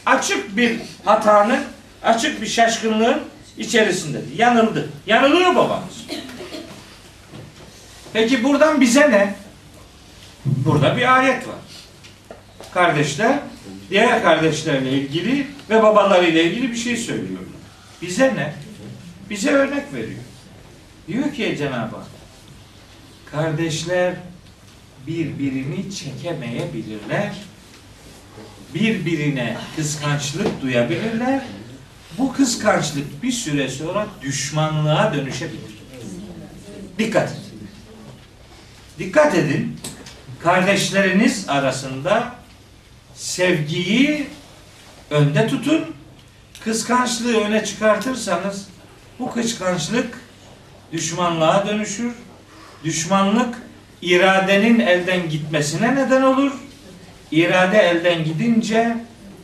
[0.07, 1.61] Açık bir hatanın,
[2.03, 3.21] açık bir şaşkınlığın
[3.59, 4.21] içerisinde.
[4.37, 4.89] Yanıldı.
[5.07, 6.07] Yanılıyor babamız.
[8.17, 9.35] Peki buradan bize ne?
[10.45, 11.57] Burada bir ayet var.
[12.75, 13.39] Kardeşler
[13.91, 17.49] diğer kardeşlerle ilgili ve babalarıyla ilgili bir şey söylüyorlar.
[18.03, 18.55] Bize ne?
[19.31, 20.21] Bize örnek veriyor.
[21.09, 22.07] Diyor ki Cenab-ı Hak
[23.31, 24.15] kardeşler
[25.07, 27.33] birbirini çekemeyebilirler.
[28.75, 31.43] Birbirine kıskançlık duyabilirler.
[32.19, 35.77] Bu kıskançlık bir süre sonra düşmanlığa dönüşebilir.
[36.99, 37.46] Dikkat edin.
[38.99, 39.77] Dikkat edin.
[40.43, 42.35] Kardeşleriniz arasında
[43.15, 44.27] sevgiyi
[45.11, 45.85] önde tutun.
[46.65, 48.69] Kıskançlığı öne çıkartırsanız
[49.19, 50.21] bu kıskançlık
[50.93, 52.13] düşmanlığa dönüşür.
[52.85, 53.63] Düşmanlık
[54.03, 56.53] iradenin elden gitmesine neden olur.
[57.31, 58.97] İrade elden gidince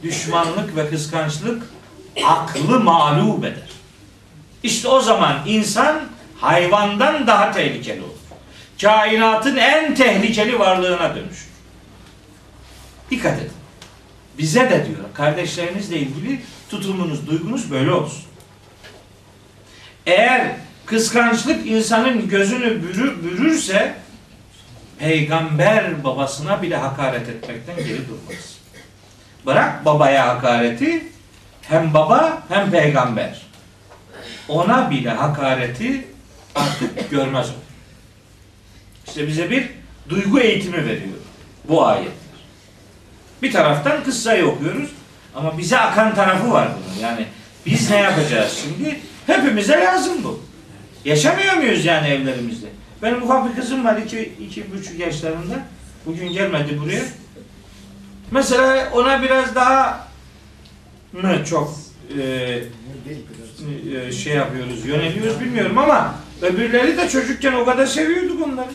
[0.02, 1.62] düşmanlık ve kıskançlık
[2.24, 3.70] aklı mağlup eder.
[4.62, 6.00] İşte o zaman insan
[6.40, 8.11] hayvandan daha tehlikeli olur.
[8.82, 11.48] Kainatın en tehlikeli varlığına dönüşür.
[13.10, 13.52] Dikkat edin.
[14.38, 18.24] Bize de diyor kardeşlerinizle ilgili tutumunuz, duygunuz böyle olsun.
[20.06, 20.56] Eğer
[20.86, 23.94] kıskançlık insanın gözünü bürür, bürürse
[24.98, 28.58] peygamber babasına bile hakaret etmekten geri durmaz.
[29.46, 31.06] Bırak babaya hakareti
[31.62, 33.42] hem baba hem peygamber.
[34.48, 36.06] Ona bile hakareti
[36.54, 37.71] artık görmez o.
[39.12, 39.70] İşte bize bir
[40.08, 41.18] duygu eğitimi veriyor
[41.68, 42.12] bu ayetler.
[43.42, 44.90] Bir taraftan kıssayı okuyoruz
[45.34, 47.08] ama bize akan tarafı var bunun.
[47.08, 47.26] Yani
[47.66, 49.00] biz ne yapacağız şimdi?
[49.26, 50.42] Hepimize lazım bu.
[51.04, 52.66] Yaşamıyor muyuz yani evlerimizde?
[53.02, 55.54] Benim ufak bir kızım var iki, iki buçuk yaşlarında.
[56.06, 57.02] Bugün gelmedi buraya.
[58.30, 60.08] Mesela ona biraz daha
[61.12, 61.74] mı çok
[62.18, 62.22] e,
[64.06, 68.70] e, şey yapıyoruz, yöneliyoruz bilmiyorum ama öbürleri de çocukken o kadar seviyorduk onları.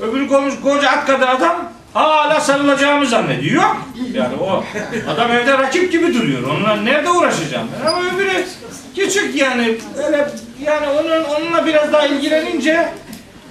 [0.00, 3.62] Öbürü komuş koca at kadar adam hala sarılacağımı zannediyor.
[3.62, 3.76] Yok.
[4.14, 4.64] Yani o
[5.10, 6.42] adam evde rakip gibi duruyor.
[6.42, 7.86] Onunla nerede uğraşacağım ben?
[7.90, 8.44] Ama öbürü
[8.96, 9.76] küçük yani
[10.06, 10.28] öyle
[10.62, 12.88] yani onun onunla biraz daha ilgilenince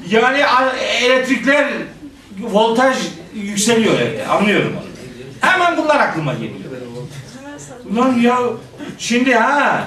[0.10, 0.44] yani
[1.02, 1.68] elektrikler
[2.40, 2.98] voltaj
[3.34, 4.28] yükseliyor evde.
[4.28, 4.90] Anlıyorum onu.
[5.52, 6.54] Hemen bunlar aklıma geliyor.
[7.92, 8.38] Ulan ya
[8.98, 9.84] şimdi ha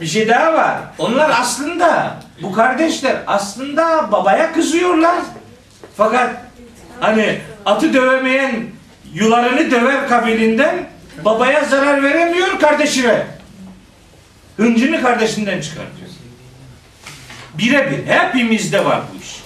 [0.00, 0.76] bir şey daha var.
[0.98, 5.14] Onlar aslında bu kardeşler aslında babaya kızıyorlar.
[5.96, 6.36] Fakat
[7.00, 8.66] hani atı dövemeyen
[9.14, 10.88] yularını döver kabilinden
[11.24, 13.26] babaya zarar veremiyor kardeşine.
[14.56, 16.08] Hıncını kardeşinden çıkartıyor.
[17.58, 19.36] Birebir hepimizde var bu iş.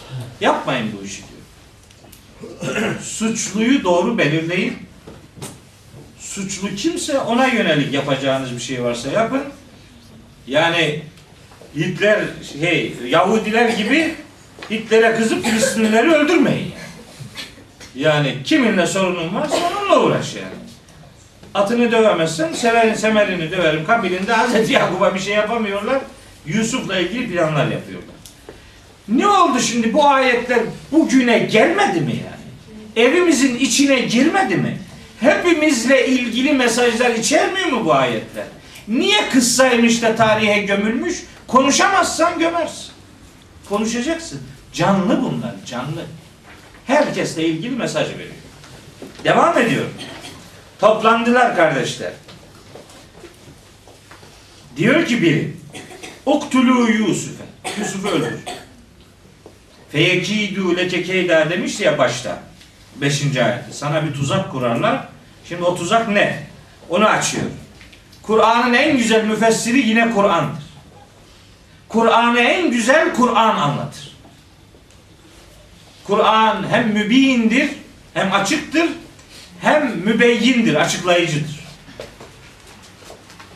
[0.41, 2.95] Yapmayın bu işi diyor.
[3.03, 4.77] Suçluyu doğru belirleyin.
[6.19, 9.43] Suçlu kimse ona yönelik yapacağınız bir şey varsa yapın.
[10.47, 11.03] Yani
[11.77, 12.21] Hitler
[12.59, 14.15] şey Yahudiler gibi
[14.71, 16.73] Hitler'e kızıp Filistinlileri öldürmeyin
[17.95, 18.37] yani.
[18.45, 20.69] Kiminle sorunun varsa onunla uğraş yani.
[21.55, 25.99] Atını dövemezsen severin semerini döverim kabilinde Hazreti Yakup'a bir şey yapamıyorlar.
[26.47, 28.15] Yusuf'la ilgili planlar yapıyorlar.
[29.09, 30.61] Ne oldu şimdi bu ayetler
[30.93, 33.09] bugüne gelmedi mi yani?
[33.09, 34.79] Evimizin içine girmedi mi?
[35.21, 38.45] Hepimizle ilgili mesajlar içermiyor mu bu ayetler?
[38.89, 41.25] Niye kıssaymış da tarihe gömülmüş?
[41.47, 42.91] Konuşamazsan gömersin.
[43.69, 44.41] Konuşacaksın.
[44.79, 46.05] Canlı bunlar, canlı.
[46.87, 48.35] Herkesle ilgili mesaj veriyor.
[49.25, 49.93] Devam ediyorum.
[50.79, 52.13] Toplandılar kardeşler.
[54.77, 55.57] Diyor ki biri,
[56.27, 57.45] Uktulu Yusuf'e.
[57.79, 58.39] Yusuf'u öldür.
[59.93, 62.39] Feyekidu leke keyda demiş ya başta.
[62.97, 63.73] Beşinci ayette.
[63.73, 65.09] Sana bir tuzak kurarlar.
[65.49, 66.47] Şimdi o tuzak ne?
[66.89, 67.45] Onu açıyor.
[68.23, 70.63] Kur'an'ın en güzel müfessiri yine Kur'an'dır.
[71.89, 74.08] Kur'an'ı en güzel Kur'an anlatır.
[76.09, 77.71] Kur'an hem mübindir,
[78.15, 78.87] hem açıktır,
[79.61, 81.59] hem mübeyyindir, açıklayıcıdır.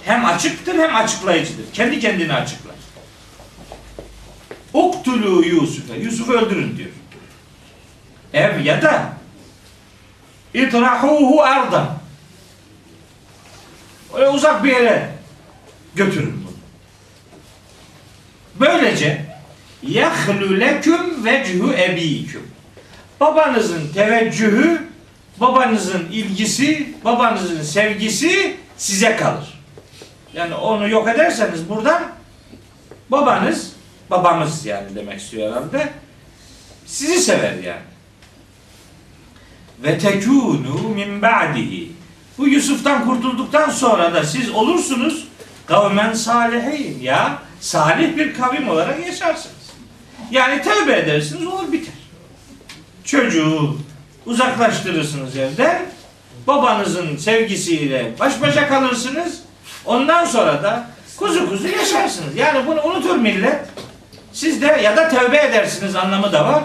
[0.05, 1.73] Hem açıktır hem açıklayıcıdır.
[1.73, 2.75] Kendi kendine açıklar.
[4.73, 5.95] Uktulu Yusuf'e.
[5.95, 6.91] Yusuf'u öldürün diyor.
[8.33, 9.13] Ev ya da
[10.55, 11.97] itrahuhu arda.
[14.15, 15.11] Öyle uzak bir yere
[15.95, 16.57] götürün bunu.
[18.61, 19.32] Böylece
[19.83, 22.51] yahlu leküm vechu ebiküm.
[23.21, 24.83] Babanızın teveccühü,
[25.41, 29.63] babanızın ilgisi, babanızın sevgisi size kalır.
[30.35, 32.03] Yani onu yok ederseniz buradan
[33.11, 33.73] babanız,
[34.11, 35.93] babamız yani demek istiyor herhalde,
[36.87, 37.93] sizi sever yani.
[39.83, 41.93] Ve tekûnû min ba'dihi.
[42.39, 45.29] Bu Yusuf'tan kurtulduktan sonra da siz olursunuz
[45.67, 49.62] kavmen salihin ya salih bir kavim olarak yaşarsınız.
[50.33, 51.95] Yani tövbe edersiniz olur biter.
[53.05, 53.77] Çocuğu
[54.27, 55.83] uzaklaştırırsınız evden.
[56.47, 59.41] Babanızın sevgisiyle baş başa kalırsınız.
[59.85, 62.37] Ondan sonra da kuzu kuzu yaşarsınız.
[62.37, 63.61] Yani bunu unutur millet.
[64.33, 66.65] Siz de ya da tövbe edersiniz anlamı da var.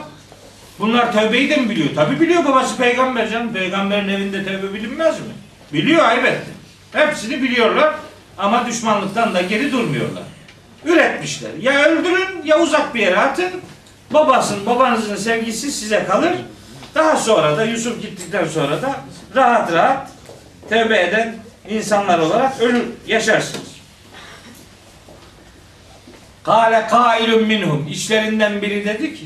[0.79, 1.95] Bunlar tövbeyi de mi biliyor?
[1.95, 3.53] Tabi biliyor babası peygamber canım.
[3.53, 5.33] Peygamberin evinde tövbe bilinmez mi?
[5.73, 6.51] Biliyor elbette.
[6.91, 7.93] Hepsini biliyorlar
[8.37, 10.23] ama düşmanlıktan da geri durmuyorlar.
[10.85, 11.49] Üretmişler.
[11.61, 13.51] Ya öldürün ya uzak bir yere atın.
[14.13, 16.33] Babasın, babanızın sevgisi size kalır.
[16.95, 18.95] Daha sonra da Yusuf gittikten sonra da
[19.35, 20.11] rahat rahat
[20.69, 21.35] tövbe eden
[21.69, 23.67] insanlar olarak ölür, yaşarsınız.
[26.43, 27.87] Kale kailun minhum.
[27.87, 29.25] İçlerinden biri dedi ki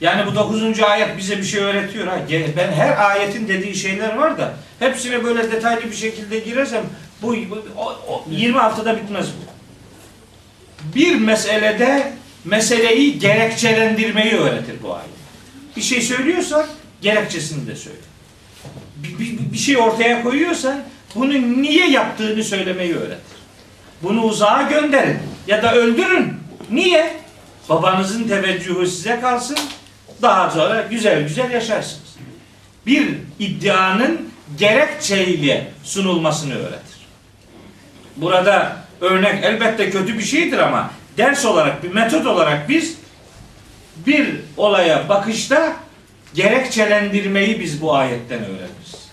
[0.00, 0.82] Yani bu 9.
[0.82, 2.06] ayet bize bir şey öğretiyor.
[2.06, 2.18] Ha.
[2.56, 6.82] Ben her ayetin dediği şeyler var da hepsine böyle detaylı bir şekilde girersem
[7.22, 9.56] bu, bu o, o, 20 haftada bitmez bu.
[10.94, 12.12] Bir meselede
[12.44, 15.08] meseleyi gerekçelendirmeyi öğretir bu ayet.
[15.76, 16.66] Bir şey söylüyorsan
[17.02, 17.98] gerekçesini de söyle.
[18.96, 20.82] Bir, bir, bir şey ortaya koyuyorsan
[21.14, 23.36] bunu niye yaptığını söylemeyi öğretir.
[24.02, 26.32] Bunu uzağa gönderin ya da öldürün.
[26.70, 27.16] Niye?
[27.68, 29.58] Babanızın teveccühü size kalsın.
[30.22, 32.16] Daha sonra güzel güzel yaşarsınız.
[32.86, 33.08] Bir
[33.38, 36.85] iddianın gerekçeyle sunulmasını öğretir.
[38.16, 42.96] Burada örnek elbette kötü bir şeydir ama ders olarak, bir metot olarak biz
[44.06, 45.76] bir olaya bakışta
[46.34, 49.06] gerekçelendirmeyi biz bu ayetten öğreniriz.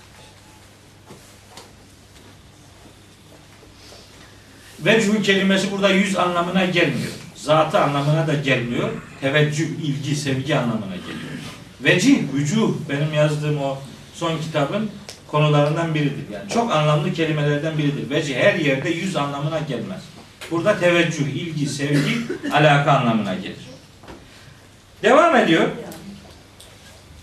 [4.79, 7.11] Vecihü kelimesi burada yüz anlamına gelmiyor.
[7.35, 8.89] Zatı anlamına da gelmiyor.
[9.21, 11.33] Teveccüh, ilgi, sevgi anlamına geliyor.
[11.81, 13.77] Vecih, vücuh benim yazdığım o
[14.13, 14.91] son kitabın
[15.33, 16.29] konularından biridir.
[16.33, 18.09] Yani çok anlamlı kelimelerden biridir.
[18.09, 20.01] Vecih her yerde yüz anlamına gelmez.
[20.51, 22.17] Burada teveccüh, ilgi, sevgi,
[22.53, 23.67] alaka anlamına gelir.
[25.03, 25.67] Devam ediyor.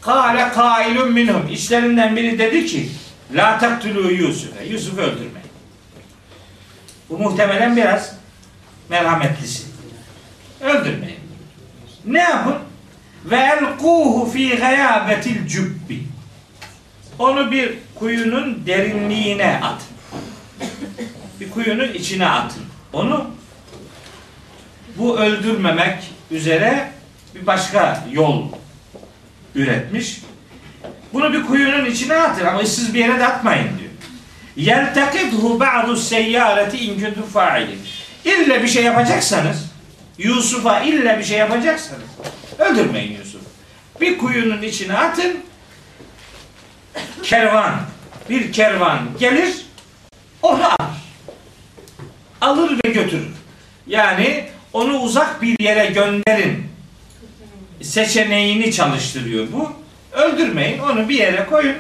[0.01, 1.49] Kale kailun minhum.
[1.49, 2.89] İçlerinden biri dedi ki
[3.35, 4.65] La taktulu Yusuf'e.
[4.65, 5.51] Yusuf'u öldürmeyin.
[7.11, 8.17] Bu muhtemelen biraz
[8.89, 9.67] merhametlisi.
[10.61, 11.21] Öldürmeyin.
[12.05, 12.57] Ne yapın?
[13.25, 16.10] Ve elkuhu fi gayabetil cübbi.
[17.21, 19.89] Onu bir kuyunun derinliğine atın.
[21.41, 22.62] Bir kuyunun içine atın.
[22.93, 23.31] Onu
[24.97, 25.97] bu öldürmemek
[26.31, 26.91] üzere
[27.35, 28.49] bir başka yol
[29.55, 30.21] üretmiş.
[31.12, 33.91] Bunu bir kuyunun içine atın ama ıssız bir yere de atmayın diyor.
[34.57, 37.81] Yeltekidhu ba'du seyyareti in kuntum fa'ilin.
[38.25, 39.71] İlle bir şey yapacaksanız
[40.18, 42.09] Yusuf'a ille bir şey yapacaksanız
[42.59, 43.43] öldürmeyin Yusuf.
[44.01, 45.50] Bir kuyunun içine atın.
[47.22, 47.74] Kervan,
[48.28, 49.55] bir kervan gelir,
[50.43, 50.91] onu alır.
[52.41, 53.28] Alır ve götürür.
[53.86, 56.66] Yani onu uzak bir yere gönderin
[57.82, 59.72] seçeneğini çalıştırıyor bu.
[60.12, 61.76] Öldürmeyin, onu bir yere koyun.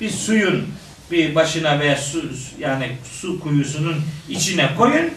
[0.00, 0.68] Bir suyun
[1.10, 2.22] bir başına veya su
[2.58, 3.96] yani su kuyusunun
[4.28, 5.10] içine koyun.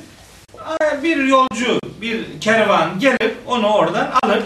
[1.03, 4.43] Bir yolcu, bir kervan gelir, onu oradan alır.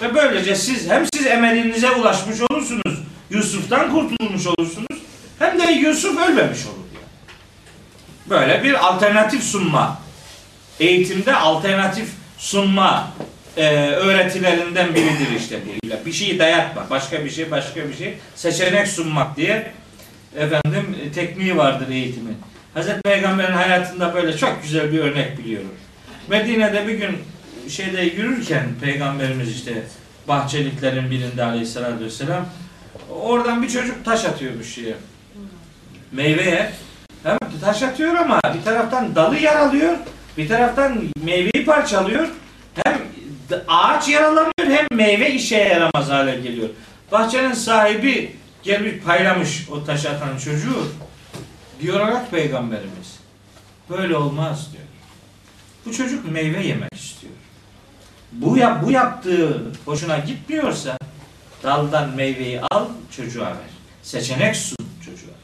[0.00, 2.98] Ve böylece siz hem siz emelinize ulaşmış olursunuz,
[3.32, 5.02] Yusuf'tan kurtulmuş olursunuz,
[5.38, 6.86] hem de Yusuf ölmemiş olur.
[6.94, 7.06] Yani.
[8.30, 10.02] Böyle bir alternatif sunma.
[10.80, 12.08] Eğitimde alternatif
[12.38, 13.12] sunma
[13.56, 16.06] e, öğretilerinden biridir işte bir.
[16.06, 19.72] Bir şeyi dayatma, başka bir şey, başka bir şey, seçenek sunmak diye
[20.36, 22.36] efendim e, tekniği vardır eğitimin.
[22.74, 25.74] Hazreti Peygamber'in hayatında böyle çok güzel bir örnek biliyorum.
[26.28, 27.18] Medine'de bir gün
[27.68, 29.82] şeyde yürürken Peygamberimiz işte
[30.28, 32.46] bahçeliklerin birinde aleyhissalatü vesselam
[33.12, 34.94] oradan bir çocuk taş atıyormuş şeye.
[36.12, 36.72] Meyveye.
[37.22, 39.96] Hem taş atıyor ama bir taraftan dalı yaralıyor,
[40.38, 42.28] bir taraftan meyveyi parçalıyor.
[42.84, 42.98] Hem
[43.68, 46.68] ağaç yaralanıyor hem meyve işe yaramaz hale geliyor.
[47.12, 50.86] Bahçenin sahibi gelmiş paylamış o taş atan çocuğu.
[51.80, 53.18] Diyor peygamberimiz
[53.90, 54.84] böyle olmaz diyor.
[55.86, 57.32] Bu çocuk meyve yemek istiyor.
[58.32, 60.96] Bu yap bu yaptığı hoşuna gitmiyorsa
[61.62, 62.86] daldan meyveyi al
[63.16, 63.72] çocuğa ver.
[64.02, 65.34] Seçenek sun çocuğa.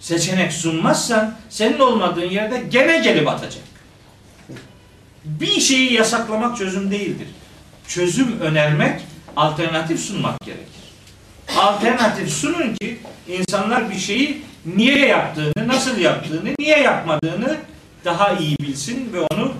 [0.00, 3.62] Seçenek sunmazsan senin olmadığın yerde gene gelip atacak.
[5.24, 7.28] Bir şeyi yasaklamak çözüm değildir.
[7.88, 9.00] Çözüm önermek,
[9.36, 10.66] alternatif sunmak gerekir.
[11.56, 17.56] Alternatif sunun ki insanlar bir şeyi niye yaptığını, nasıl yaptığını, niye yapmadığını
[18.04, 19.54] daha iyi bilsin ve onu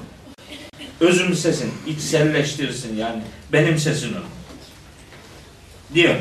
[1.00, 3.22] özümsesin, içselleştirsin yani
[3.52, 4.41] benimsesin onu.
[5.94, 6.14] Diyor.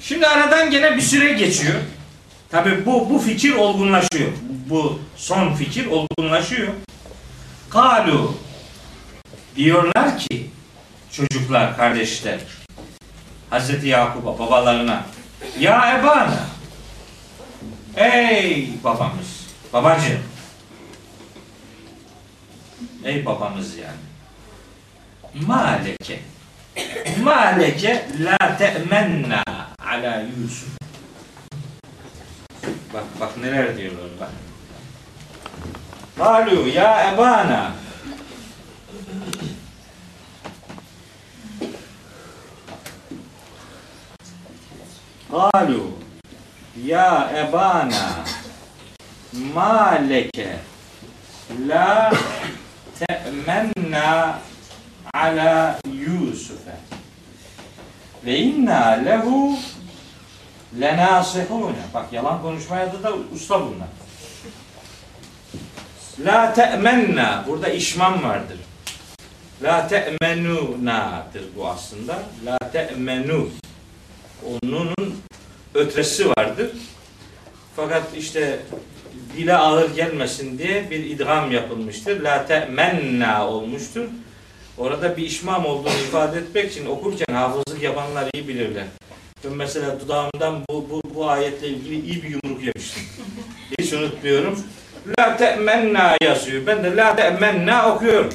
[0.00, 1.80] Şimdi aradan gene bir süre geçiyor.
[2.50, 4.32] Tabi bu, bu fikir olgunlaşıyor.
[4.70, 6.68] Bu son fikir olgunlaşıyor.
[7.70, 8.34] Kalu
[9.56, 10.50] diyorlar ki
[11.12, 12.40] çocuklar, kardeşler
[13.50, 15.04] Hazreti Yakup'a, babalarına
[15.60, 16.40] Ya ebana
[17.96, 20.22] Ey babamız, babacığım
[23.04, 24.08] Ey babamız yani
[25.46, 26.20] Maleke
[27.22, 29.42] Maleke la te'menna
[29.78, 30.78] ala Yusuf.
[32.94, 34.32] Bak bak neler diyorlar bak.
[36.18, 37.74] Kalu ya ebana.
[45.30, 45.98] Kalu
[46.78, 48.24] ya ebana.
[49.54, 50.58] Ma leke
[51.68, 52.10] la
[52.98, 54.40] te'menna
[55.14, 56.76] ala Yusuf'e
[58.24, 59.58] ve inna lehu
[60.80, 61.74] lenasihune.
[61.94, 63.88] Bak yalan konuşmaya da, da usta bunlar.
[66.24, 67.44] La te'menna.
[67.48, 68.58] Burada işmam vardır.
[69.62, 72.22] La te'menuna'dır bu aslında.
[72.44, 73.48] La te'menu.
[74.44, 74.94] Onun
[75.74, 76.70] ötresi vardır.
[77.76, 78.60] Fakat işte
[79.36, 82.20] dile ağır gelmesin diye bir idgam yapılmıştır.
[82.20, 84.08] La te'menna olmuştur.
[84.78, 88.84] Orada bir işmam olduğunu ifade etmek için okurken hafızlık yapanlar iyi bilirler.
[89.44, 93.02] Ben mesela dudağımdan bu, bu, bu ayetle ilgili iyi bir yumruk yemiştim.
[93.78, 94.64] Hiç unutmuyorum.
[95.18, 96.66] La te'menna yazıyor.
[96.66, 98.34] Ben de la te'menna okuyorum.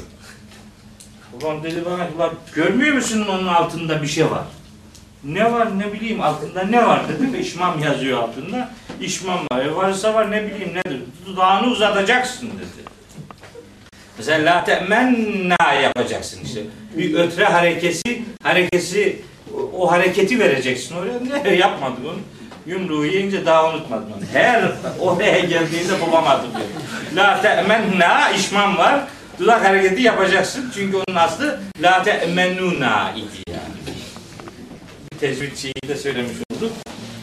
[1.41, 4.43] Ulan dedi bana, ulan görmüyor musun onun altında bir şey var?
[5.23, 7.41] Ne var ne bileyim altında ne var dedim.
[7.41, 8.69] İşmam yazıyor altında.
[9.01, 9.65] İşmam var.
[9.65, 11.01] E varsa var ne bileyim nedir.
[11.25, 12.82] Dudağını uzatacaksın dedi.
[14.17, 16.61] Mesela la te'menna yapacaksın işte.
[16.97, 19.21] Bir ötre harekesi, harekesi
[19.73, 21.43] o hareketi vereceksin oraya.
[21.43, 22.19] Ne yapmadım onu.
[22.65, 24.23] Yumruğu yiyince daha unutmadım onu.
[24.33, 24.63] Her
[24.99, 26.67] oraya geldiğinde babam hatırlıyor.
[27.15, 28.99] La te'menna işmam var.
[29.39, 30.71] Dudak hareketi yapacaksın.
[30.75, 33.97] Çünkü onun aslı la te'mennuna idi yani.
[35.13, 36.71] Bir tecvidçiyi de söylemiş olduk.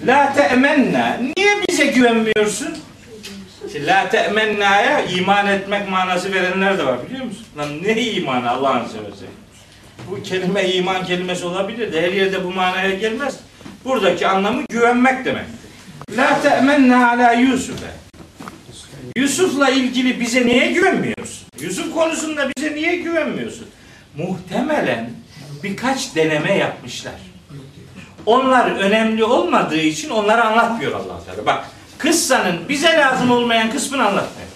[0.07, 1.17] La te'menna.
[1.37, 2.79] Niye bize güvenmiyorsun?
[3.73, 7.47] Şimdi la te'menna'ya iman etmek manası verenler de var biliyor musun?
[7.59, 9.29] Lan ne imanı Allah'ını seversen.
[10.11, 13.37] Bu kelime iman kelimesi olabilir de her yerde bu manaya gelmez.
[13.85, 15.45] Buradaki anlamı güvenmek demek.
[16.17, 17.91] La te'menna ala Yusuf'e.
[19.17, 21.47] Yusuf'la ilgili bize niye güvenmiyorsun?
[21.61, 23.67] Yusuf konusunda bize niye güvenmiyorsun?
[24.17, 25.11] Muhtemelen
[25.63, 27.15] birkaç deneme yapmışlar.
[28.27, 31.47] Onlar önemli olmadığı için onları anlatmıyor allah Teala.
[31.47, 31.65] Bak
[32.03, 34.49] kıssanın bize lazım olmayan kısmını anlatmıyor.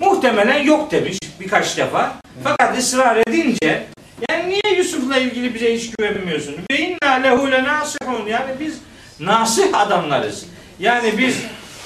[0.00, 2.14] Muhtemelen yok demiş birkaç defa.
[2.44, 3.86] Fakat ısrar edince
[4.30, 6.54] yani niye Yusuf'la ilgili bize hiç güvenmiyorsun?
[6.70, 8.26] Ve inna lehu lenasihun.
[8.26, 8.78] Yani biz
[9.20, 10.46] nasih adamlarız.
[10.78, 11.36] Yani biz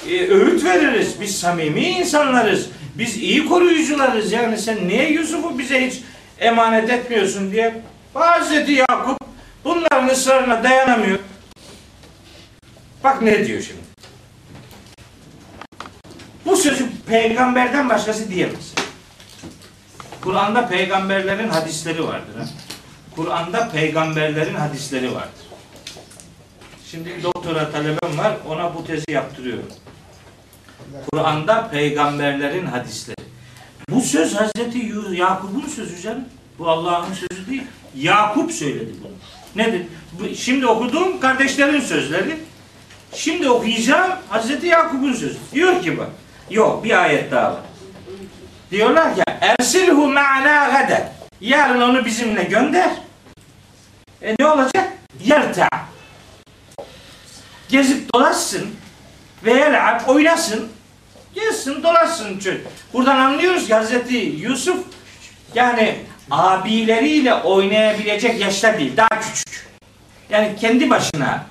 [0.09, 1.21] e, öğüt veririz.
[1.21, 2.69] Biz samimi insanlarız.
[2.95, 4.31] Biz iyi koruyucularız.
[4.31, 6.01] Yani sen niye Yusuf'u bize hiç
[6.39, 7.81] emanet etmiyorsun diye
[8.13, 9.17] Hazreti Yakup
[9.63, 11.19] bunların ısrarına dayanamıyor.
[13.03, 13.86] Bak ne diyor şimdi.
[16.47, 18.73] Bu sözü peygamberden başkası diyemez.
[20.21, 22.35] Kur'an'da peygamberlerin hadisleri vardır.
[23.15, 25.47] Kur'an'da peygamberlerin hadisleri vardır.
[26.91, 28.37] Şimdi bir doktora talebem var.
[28.49, 29.65] Ona bu tezi yaptırıyorum.
[31.11, 33.27] Kur'an'da peygamberlerin hadisleri.
[33.89, 36.25] Bu söz Hazreti Yakup'un sözü canım.
[36.59, 37.63] Bu Allah'ın sözü değil.
[37.95, 39.13] Yakup söyledi bunu.
[39.65, 39.85] Nedir?
[40.35, 42.37] Şimdi okuduğum kardeşlerin sözleri.
[43.13, 45.37] Şimdi okuyacağım Hazreti Yakup'un sözü.
[45.53, 46.09] Diyor ki bak.
[46.49, 47.61] Yok bir ayet daha var.
[48.71, 51.13] Diyorlar ki ersilhu ma'ana gaden.
[51.41, 52.89] Yarın onu bizimle gönder.
[54.21, 54.93] E ne olacak?
[55.23, 55.67] Yerta.
[57.69, 58.75] Gezip dolaşsın
[59.45, 60.69] ve yel'ab oynasın.
[61.33, 62.41] Gezsin dolaşsın.
[62.93, 64.85] Buradan anlıyoruz ki Hazreti Yusuf
[65.55, 65.99] yani
[66.31, 68.97] abileriyle oynayabilecek yaşta değil.
[68.97, 69.67] Daha küçük.
[70.29, 71.45] Yani kendi başına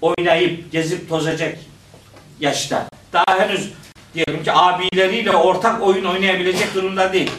[0.00, 1.58] oynayıp gezip tozacak
[2.40, 2.88] yaşta.
[3.12, 3.72] Daha henüz
[4.14, 7.30] diyelim ki abileriyle ortak oyun oynayabilecek durumda değil.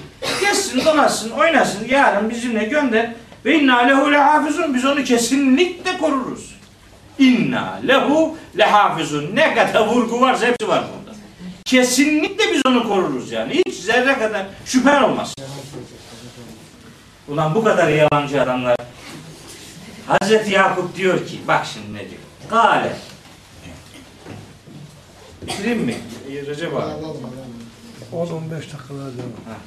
[0.41, 1.87] Gezsin, dolaşsın, oynasın.
[1.89, 3.13] Yarın bizimle gönder.
[3.45, 4.75] Ve inna lehu lehafizun.
[4.75, 6.55] Biz onu kesinlikle koruruz.
[7.19, 9.35] İnna lehu lehafizun.
[9.35, 11.17] Ne kadar vurgu varsa hepsi var burada.
[11.65, 13.61] Kesinlikle biz onu koruruz yani.
[13.65, 15.33] Hiç zerre kadar şüphen olmaz.
[17.27, 18.75] Ulan bu kadar yalancı adamlar.
[20.07, 22.21] Hazreti Yakup diyor ki, bak şimdi ne diyor.
[22.49, 22.95] Gale.
[25.41, 25.97] Bitireyim mi?
[26.47, 26.91] Recep abi.
[28.13, 29.59] 10-15 dakikalar devam.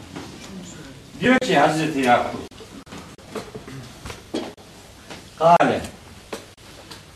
[1.20, 2.40] Diyor ki Hazreti Yakup.
[5.38, 5.80] Kale.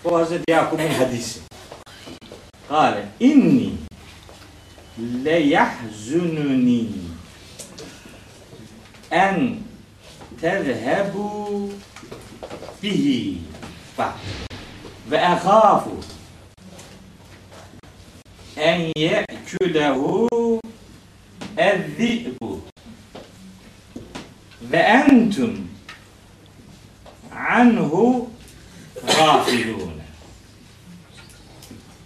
[0.05, 1.41] Bu Hazreti Yakup'un hadisi.
[2.69, 3.09] Kale.
[3.21, 3.73] İnni
[4.99, 6.89] le yahzununi
[9.11, 9.57] en
[10.41, 11.71] tezhebu
[12.83, 13.39] bihi.
[13.99, 14.15] Bak.
[15.11, 15.91] Ve ehâfu
[18.57, 20.61] en ye'külehu
[21.57, 22.61] ezzi'bu
[24.63, 25.69] ve entum
[27.49, 28.31] anhu
[29.07, 29.93] gafilun.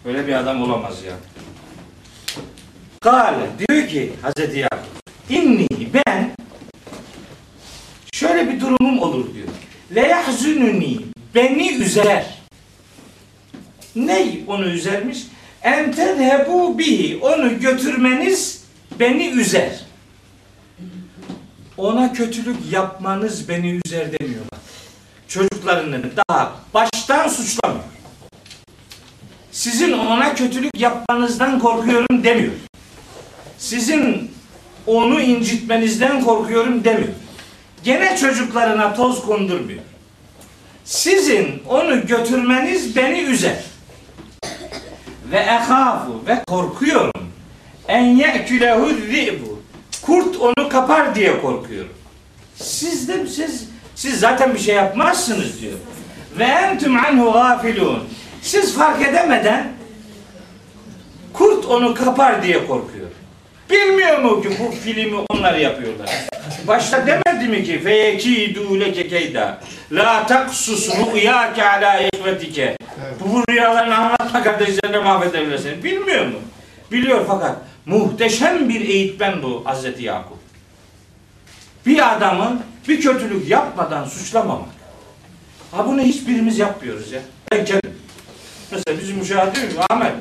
[0.04, 1.14] Böyle bir adam olamaz ya.
[3.00, 6.34] Kale diyor ki Hazreti Yakup inni ben
[8.12, 9.48] şöyle bir durumum olur diyor.
[9.94, 10.96] Le yahzununi
[11.34, 12.40] beni üzer.
[13.96, 15.18] Ne onu üzermiş?
[15.62, 18.64] En tedhebu bihi onu götürmeniz
[19.00, 19.90] beni üzer
[21.80, 24.60] ona kötülük yapmanız beni üzer demiyorlar.
[25.28, 27.84] Çocuklarını daha baştan suçlamıyor.
[29.52, 32.52] Sizin ona kötülük yapmanızdan korkuyorum demiyor.
[33.58, 34.30] Sizin
[34.86, 37.12] onu incitmenizden korkuyorum demiyor.
[37.84, 39.80] Gene çocuklarına toz kondurmuyor.
[40.84, 43.69] Sizin onu götürmeniz beni üzer.
[45.32, 47.12] Ve ehafu ve korkuyorum.
[47.88, 49.60] En ye'külehu zi'bu.
[50.02, 51.92] Kurt onu kapar diye korkuyorum.
[52.54, 55.78] Siz de siz siz zaten bir şey yapmazsınız diyor.
[56.38, 58.08] Ve entüm anhu gafilun.
[58.42, 59.68] Siz fark edemeden
[61.32, 63.10] kurt onu kapar diye korkuyor.
[63.70, 66.10] Bilmiyor mu ki bu filmi onlar yapıyorlar?
[66.66, 69.60] Başta demedi mi ki feyekidu leke keyda
[69.92, 72.76] la taksus rüyake ala ihvetike
[73.20, 75.84] bu rüyalarını anlatma kardeşlerine mahvedebilirsin.
[75.84, 76.38] Bilmiyor mu?
[76.92, 77.56] Biliyor fakat
[77.86, 80.38] muhteşem bir eğitmen bu Hazreti Yakup.
[81.86, 84.68] Bir adamı bir kötülük yapmadan suçlamamak.
[85.72, 87.20] Ha bunu hiçbirimiz yapmıyoruz ya.
[87.52, 87.92] Ben kendim.
[88.70, 90.12] Mesela bizim müşahede diyor ki Ahmet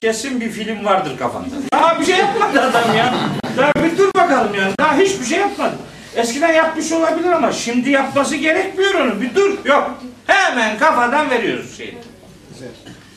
[0.00, 1.54] kesin bir film vardır kafanda.
[1.72, 3.14] Daha bir şey yapmadı adam ya.
[3.56, 4.72] Daha bir dur bakalım yani.
[4.80, 5.74] Daha hiçbir şey yapmadı.
[6.16, 9.20] Eskiden yapmış olabilir ama şimdi yapması gerekmiyor onu.
[9.20, 9.64] Bir dur.
[9.64, 9.90] Yok.
[10.26, 11.98] Hemen kafadan veriyoruz şeyi.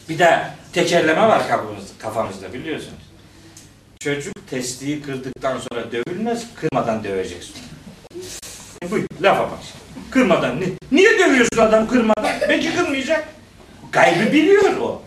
[0.09, 0.39] Bir de
[0.73, 2.93] tekerleme var kafamızda, kafamızda biliyorsunuz.
[3.99, 7.55] Çocuk testiyi kırdıktan sonra dövülmez, kırmadan döveceksin.
[8.91, 9.59] Bu lafa bak.
[10.11, 10.59] Kırmadan.
[10.61, 12.31] Ni- Niye dövüyorsun adam kırmadan?
[12.49, 13.27] Belki kırmayacak.
[13.91, 15.01] Kaybı biliyor o.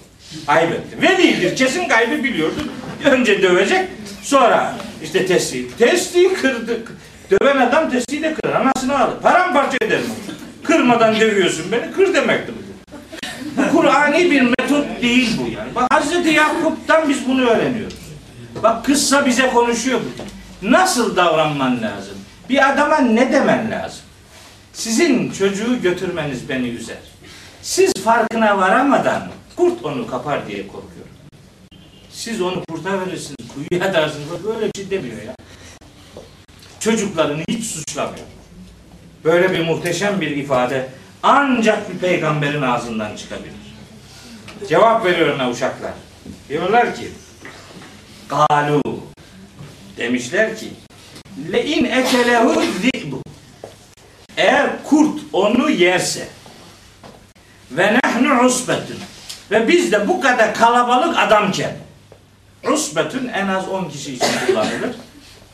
[0.47, 1.03] Ayıp etti.
[1.03, 2.65] Velidir kesin kaybı biliyordu.
[3.05, 3.89] Önce dövecek,
[4.23, 5.77] sonra işte testi.
[5.77, 6.93] Testiyi kırdık.
[7.31, 8.61] Döven adam testiyi de kırar.
[8.61, 9.21] Anasını alır.
[9.23, 10.07] Paramparça eder mi?
[10.65, 12.63] Kırmadan dövüyorsun beni, kır demektir bu.
[13.77, 15.75] Kur'ani bir metot değil bu yani.
[15.75, 17.99] Bak Hazreti Yakup'tan biz bunu öğreniyoruz.
[18.63, 20.23] Bak kıssa bize konuşuyor bu.
[20.71, 22.15] Nasıl davranman lazım?
[22.49, 24.01] Bir adama ne demen lazım?
[24.73, 26.97] Sizin çocuğu götürmeniz beni üzer.
[27.63, 29.23] Siz farkına varamadan
[29.57, 31.13] kurt onu kapar diye korkuyorum.
[32.11, 34.27] Siz onu kurta verirsiniz, kuyuya atarsınız.
[34.45, 35.35] Böyle bir şey demiyor ya.
[36.81, 38.27] Çocuklarını hiç suçlamıyor.
[39.25, 40.89] Böyle bir muhteşem bir ifade
[41.23, 43.53] ancak bir peygamberin ağzından çıkabilir.
[44.69, 45.93] Cevap veriyor uşaklar.
[46.49, 47.09] Diyorlar ki
[48.29, 48.83] Galu
[49.97, 50.69] demişler ki
[51.53, 53.23] le in ekelehu zi'bu
[54.37, 56.29] eğer kurt onu yerse
[57.71, 58.99] ve nehnu usbetun
[59.51, 61.77] ve biz de bu kadar kalabalık adamken
[62.73, 64.97] usbetun en az 10 kişi için kullanılır.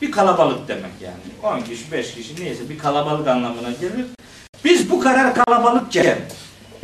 [0.01, 1.55] Bir kalabalık demek yani.
[1.59, 4.05] 10 kişi, 5 kişi neyse bir kalabalık anlamına gelir.
[4.65, 6.17] Biz bu kadar kalabalıkken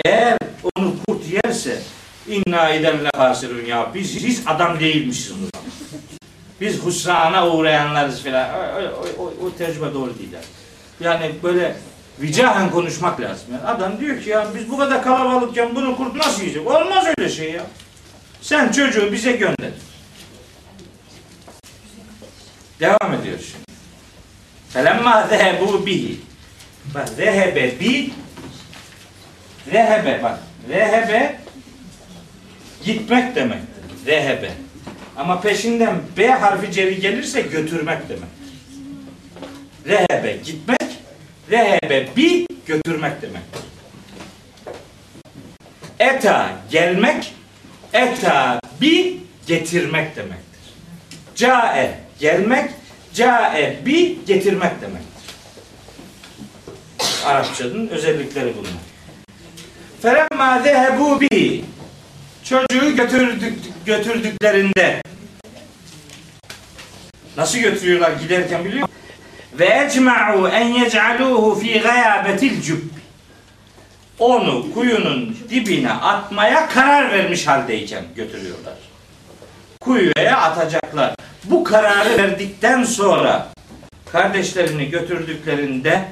[0.06, 0.38] eğer
[0.76, 1.82] onu kurt yerse
[2.28, 5.50] inna idenle hasirun ya biz hiç adam değilmişiz o zaman.
[6.62, 8.50] Biz husrana uğrayanlarız filan.
[8.50, 10.30] O, o, o, o tecrübe doğru değil.
[11.00, 11.76] Yani böyle
[12.22, 13.48] vicahen konuşmak lazım.
[13.52, 16.68] Yani adam diyor ki ya biz bu kadar kalabalıkken bunu kurt nasıl yiyecek?
[16.68, 17.64] Olmaz öyle şey ya.
[18.42, 19.72] Sen çocuğu bize gönder.
[22.80, 23.66] Devam ediyor şimdi.
[24.70, 26.20] Felemma zehebu bihi.
[26.96, 28.12] Bak zehebe bi
[29.72, 30.40] zehebe bak.
[30.68, 31.40] Zehebe
[32.86, 33.84] gitmek demektir.
[34.06, 34.52] Zehebe.
[35.18, 38.30] Ama peşinden B harfi ceri gelirse götürmek demek.
[39.86, 40.90] Rehebe gitmek,
[41.52, 43.44] rehebe bi götürmek demek.
[46.00, 47.34] Eta gelmek,
[47.94, 49.18] eta bi
[49.48, 50.62] getirmek demektir.
[51.36, 52.72] Cae gelmek,
[53.14, 55.16] cae bi getirmek demektir.
[57.26, 58.72] Arapçanın özellikleri bunlar.
[60.02, 61.66] Felemma zehebu bi
[62.44, 65.02] çocuğu götürdük, götürdüklerinde
[67.38, 68.96] nasıl götürüyorlar giderken biliyor musun?
[69.60, 72.96] Ve ecma'u en yec'aluhu fi gayabetil cübb
[74.20, 78.74] onu kuyunun dibine atmaya karar vermiş haldeyken götürüyorlar.
[79.82, 81.16] Kuyuya atacaklar.
[81.50, 83.48] Bu kararı verdikten sonra
[84.12, 86.06] kardeşlerini götürdüklerinde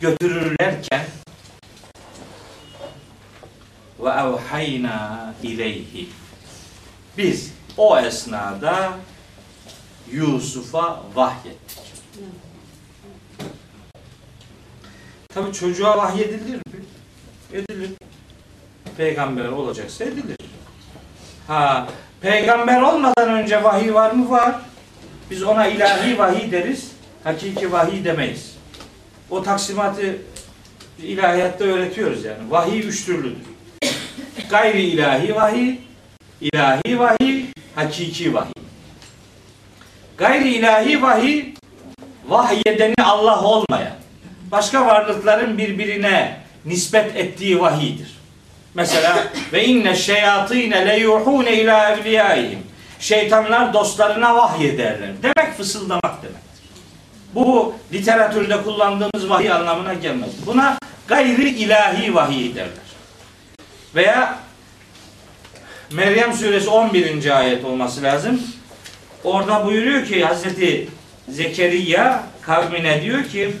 [0.00, 1.06] götürürlerken
[4.00, 6.08] ve evhayna ileyhi
[7.18, 8.92] biz o esnada
[10.12, 11.80] Yusuf'a vahyettik.
[15.28, 16.84] Tabi çocuğa vahyedilir mi?
[17.52, 17.90] Edilir.
[18.96, 20.36] Peygamber olacaksa edilir.
[21.46, 21.88] Ha,
[22.22, 24.30] peygamber olmadan önce vahiy var mı?
[24.30, 24.54] Var.
[25.30, 26.92] Biz ona ilahi vahiy deriz.
[27.24, 28.56] Hakiki vahiy demeyiz.
[29.30, 30.16] O taksimatı
[31.02, 32.50] ilahiyatta öğretiyoruz yani.
[32.50, 33.46] Vahiy üç türlüdür.
[34.50, 35.74] Gayri ilahi vahiy,
[36.40, 37.44] ilahi vahiy,
[37.74, 38.52] hakiki vahiy.
[40.18, 41.44] Gayri ilahi vahiy,
[42.28, 43.92] vahyedeni Allah olmayan,
[44.50, 48.19] başka varlıkların birbirine nispet ettiği vahiydir.
[48.74, 52.58] Mesela ve inne şeyatine le yuhune ila evliyaihim.
[53.00, 55.10] Şeytanlar dostlarına vahyederler.
[55.22, 56.62] Demek fısıldamak demektir.
[57.34, 60.30] Bu literatürde kullandığımız vahiy anlamına gelmez.
[60.46, 60.78] Buna
[61.08, 62.90] gayri ilahi vahiy derler.
[63.94, 64.38] Veya
[65.92, 67.38] Meryem suresi 11.
[67.38, 68.42] ayet olması lazım.
[69.24, 70.88] Orada buyuruyor ki Hazreti
[71.28, 73.56] Zekeriya kavmine diyor ki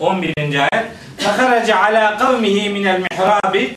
[0.00, 0.32] 11.
[0.38, 0.86] ayet
[1.24, 3.74] Fakaraca ala kavmihi minel mihrabi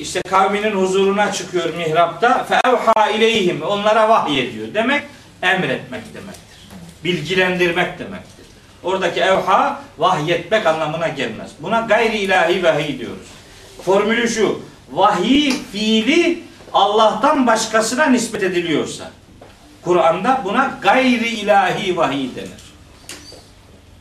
[0.00, 4.68] işte kavminin huzuruna çıkıyor mihrapta evha ileyhim onlara vahiy ediyor.
[4.74, 5.02] Demek
[5.42, 6.68] emretmek demektir.
[7.04, 8.46] Bilgilendirmek demektir.
[8.82, 11.50] Oradaki evha vahyetmek anlamına gelmez.
[11.60, 13.28] Buna gayri ilahi vahiy diyoruz.
[13.84, 14.60] Formülü şu.
[14.92, 16.42] Vahiy fiili
[16.72, 19.10] Allah'tan başkasına nispet ediliyorsa
[19.82, 22.62] Kur'an'da buna gayri ilahi vahiy denir.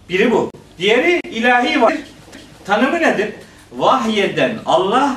[0.10, 0.52] Biri bu.
[0.78, 2.11] Diğeri ilahi vahiy.
[2.66, 3.34] Tanımı nedir?
[3.72, 5.16] Vahyeden Allah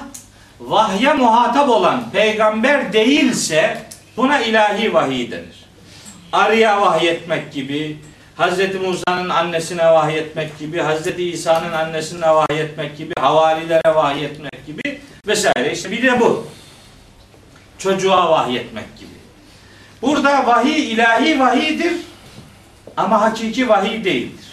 [0.61, 3.79] vahye muhatap olan peygamber değilse
[4.17, 5.65] buna ilahi vahiy denir.
[6.33, 7.99] Arıya vahyetmek gibi,
[8.37, 15.73] Hazreti Musa'nın annesine vahyetmek gibi, Hazreti İsa'nın annesine vahyetmek gibi, havalilere vahyetmek gibi vesaire.
[15.73, 16.47] İşte bir de bu.
[17.79, 19.11] Çocuğa vahyetmek gibi.
[20.03, 21.93] Burada vahiy ilahi vahiydir
[22.97, 24.44] ama hakiki vahiy değildir.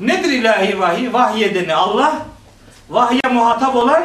[0.00, 1.12] Nedir ilahi vahiy?
[1.12, 2.26] Vahyedeni Allah,
[2.90, 4.04] vahye muhatap olan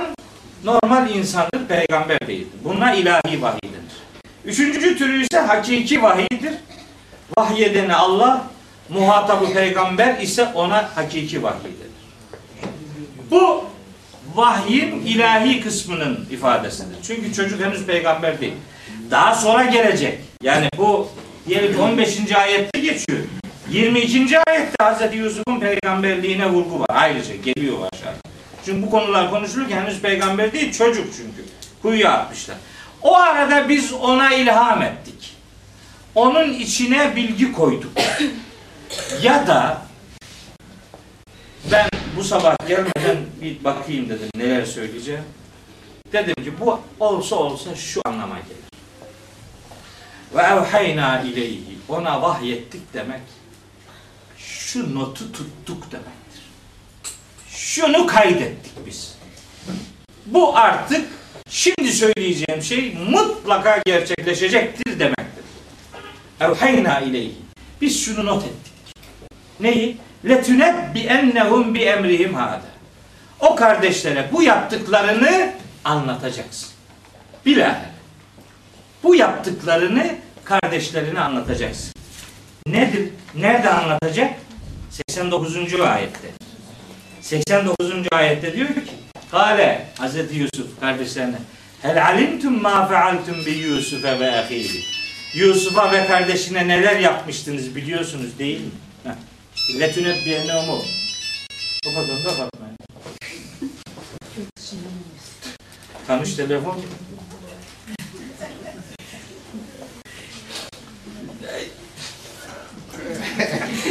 [0.63, 2.59] normal insandır, peygamber değildir.
[2.63, 3.93] Buna ilahi vahiy denir.
[4.45, 6.53] Üçüncü türü ise hakiki vahiydir.
[7.37, 8.43] Vahyedeni Allah,
[8.89, 12.69] muhatabı peygamber ise ona hakiki vahiy denir.
[13.31, 13.65] Bu
[14.35, 16.97] vahyin ilahi kısmının ifadesidir.
[17.03, 18.53] Çünkü çocuk henüz peygamber değil.
[19.11, 20.19] Daha sonra gelecek.
[20.43, 21.09] Yani bu
[21.47, 22.31] diyelim ki 15.
[22.31, 23.19] ayette geçiyor.
[23.69, 24.39] 22.
[24.47, 25.15] ayette Hz.
[25.15, 26.87] Yusuf'un peygamberliğine vurgu var.
[26.89, 28.17] Ayrıca geliyor aşağıda.
[28.65, 31.49] Çünkü bu konular konuşulurken henüz peygamber değil çocuk çünkü.
[31.81, 32.57] Kuyuya atmışlar.
[33.01, 35.35] O arada biz ona ilham ettik.
[36.15, 37.91] Onun içine bilgi koyduk.
[39.21, 39.81] ya da
[41.71, 45.23] ben bu sabah gelmeden bir bakayım dedim neler söyleyeceğim.
[46.13, 48.63] Dedim ki bu olsa olsa şu anlama gelir.
[50.35, 53.21] Ve evhayna ileyhi ona vahyettik demek
[54.73, 56.41] şu notu tuttuk demektir.
[57.49, 59.15] Şunu kaydettik biz.
[60.25, 61.09] Bu artık
[61.49, 65.43] şimdi söyleyeceğim şey mutlaka gerçekleşecektir demektir.
[66.41, 67.35] Evhayna ileyhi.
[67.81, 68.73] Biz şunu not ettik.
[69.59, 69.97] Neyi?
[70.25, 72.61] Letünebbi ennehum bi emrihim hâdâ.
[73.39, 76.69] O kardeşlere bu yaptıklarını anlatacaksın.
[77.45, 77.89] Bilahare.
[79.03, 81.93] Bu yaptıklarını kardeşlerine anlatacaksın.
[82.67, 83.09] Nedir?
[83.35, 84.33] Nerede anlatacak?
[84.93, 85.79] 89.
[85.81, 86.31] ayette.
[87.21, 88.07] 89.
[88.11, 88.81] ayette diyor ki
[89.31, 91.35] Kale Hazreti Yusuf kardeşlerine
[91.81, 94.83] Hel alimtum ma fealtum bi Yusuf'e ve ahihi
[95.33, 99.15] Yusuf'a ve kardeşine neler yapmıştınız biliyorsunuz değil mi?
[99.79, 100.83] Letünebbiyene o
[101.85, 102.77] Kapatın kapatmayın.
[106.07, 106.81] Tanış telefon.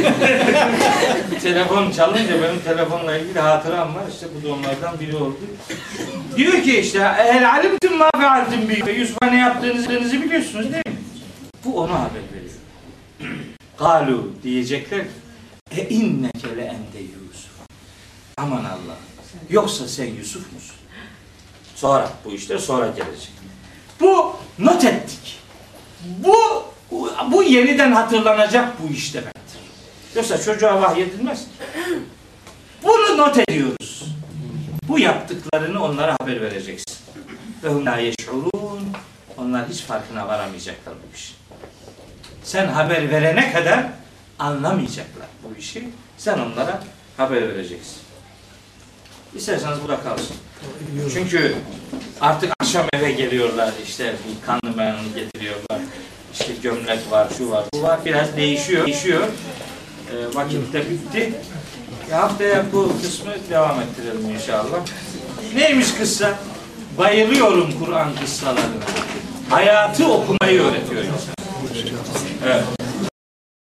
[1.43, 4.03] telefon çalınca benim telefonla ilgili hatıram var.
[4.11, 5.39] İşte bu da onlardan biri oldu.
[6.37, 11.01] Diyor ki işte el alimtum ma fealtum bi Yusuf'a ne yaptığınızı biliyorsunuz değil mi?
[11.65, 12.53] Bu ona haber veriyor.
[13.79, 15.05] Galu diyecekler
[15.77, 17.51] e inneke le ente Yusuf.
[18.37, 18.97] Aman Allah.
[19.49, 20.75] Yoksa sen Yusuf musun?
[21.75, 23.31] Sonra bu işte sonra gelecek.
[23.99, 25.39] Bu not ettik.
[26.03, 26.35] Bu
[27.31, 29.42] bu yeniden hatırlanacak bu iş demektir.
[30.15, 31.49] Yoksa çocuğa vahyedilmez ki.
[32.83, 34.05] Bunu not ediyoruz.
[34.87, 36.97] Bu yaptıklarını onlara haber vereceksin.
[37.63, 37.99] Ve hum la.
[39.37, 41.35] Onlar hiç farkına varamayacaklar bu işin.
[42.43, 43.85] Sen haber verene kadar
[44.39, 45.89] anlamayacaklar bu işi.
[46.17, 46.83] Sen onlara
[47.17, 47.97] haber vereceksin.
[49.35, 50.35] İsterseniz burada kalsın.
[51.13, 51.55] Çünkü
[52.21, 55.81] artık akşam eve geliyorlar işte bir kanlı mayanı getiriyorlar.
[56.33, 57.99] İşte gömlek var, şu var, bu var.
[58.05, 58.85] Biraz değişiyor.
[58.85, 59.27] Değişiyor.
[60.13, 61.33] Ee, e, vakitte bitti.
[62.11, 64.79] E, haftaya bu kısmı devam ettirelim inşallah.
[65.55, 66.39] Neymiş kıssa?
[66.97, 68.83] Bayılıyorum Kur'an kıssalarına.
[69.49, 71.03] Hayatı okumayı öğretiyor.
[72.45, 72.82] Evet.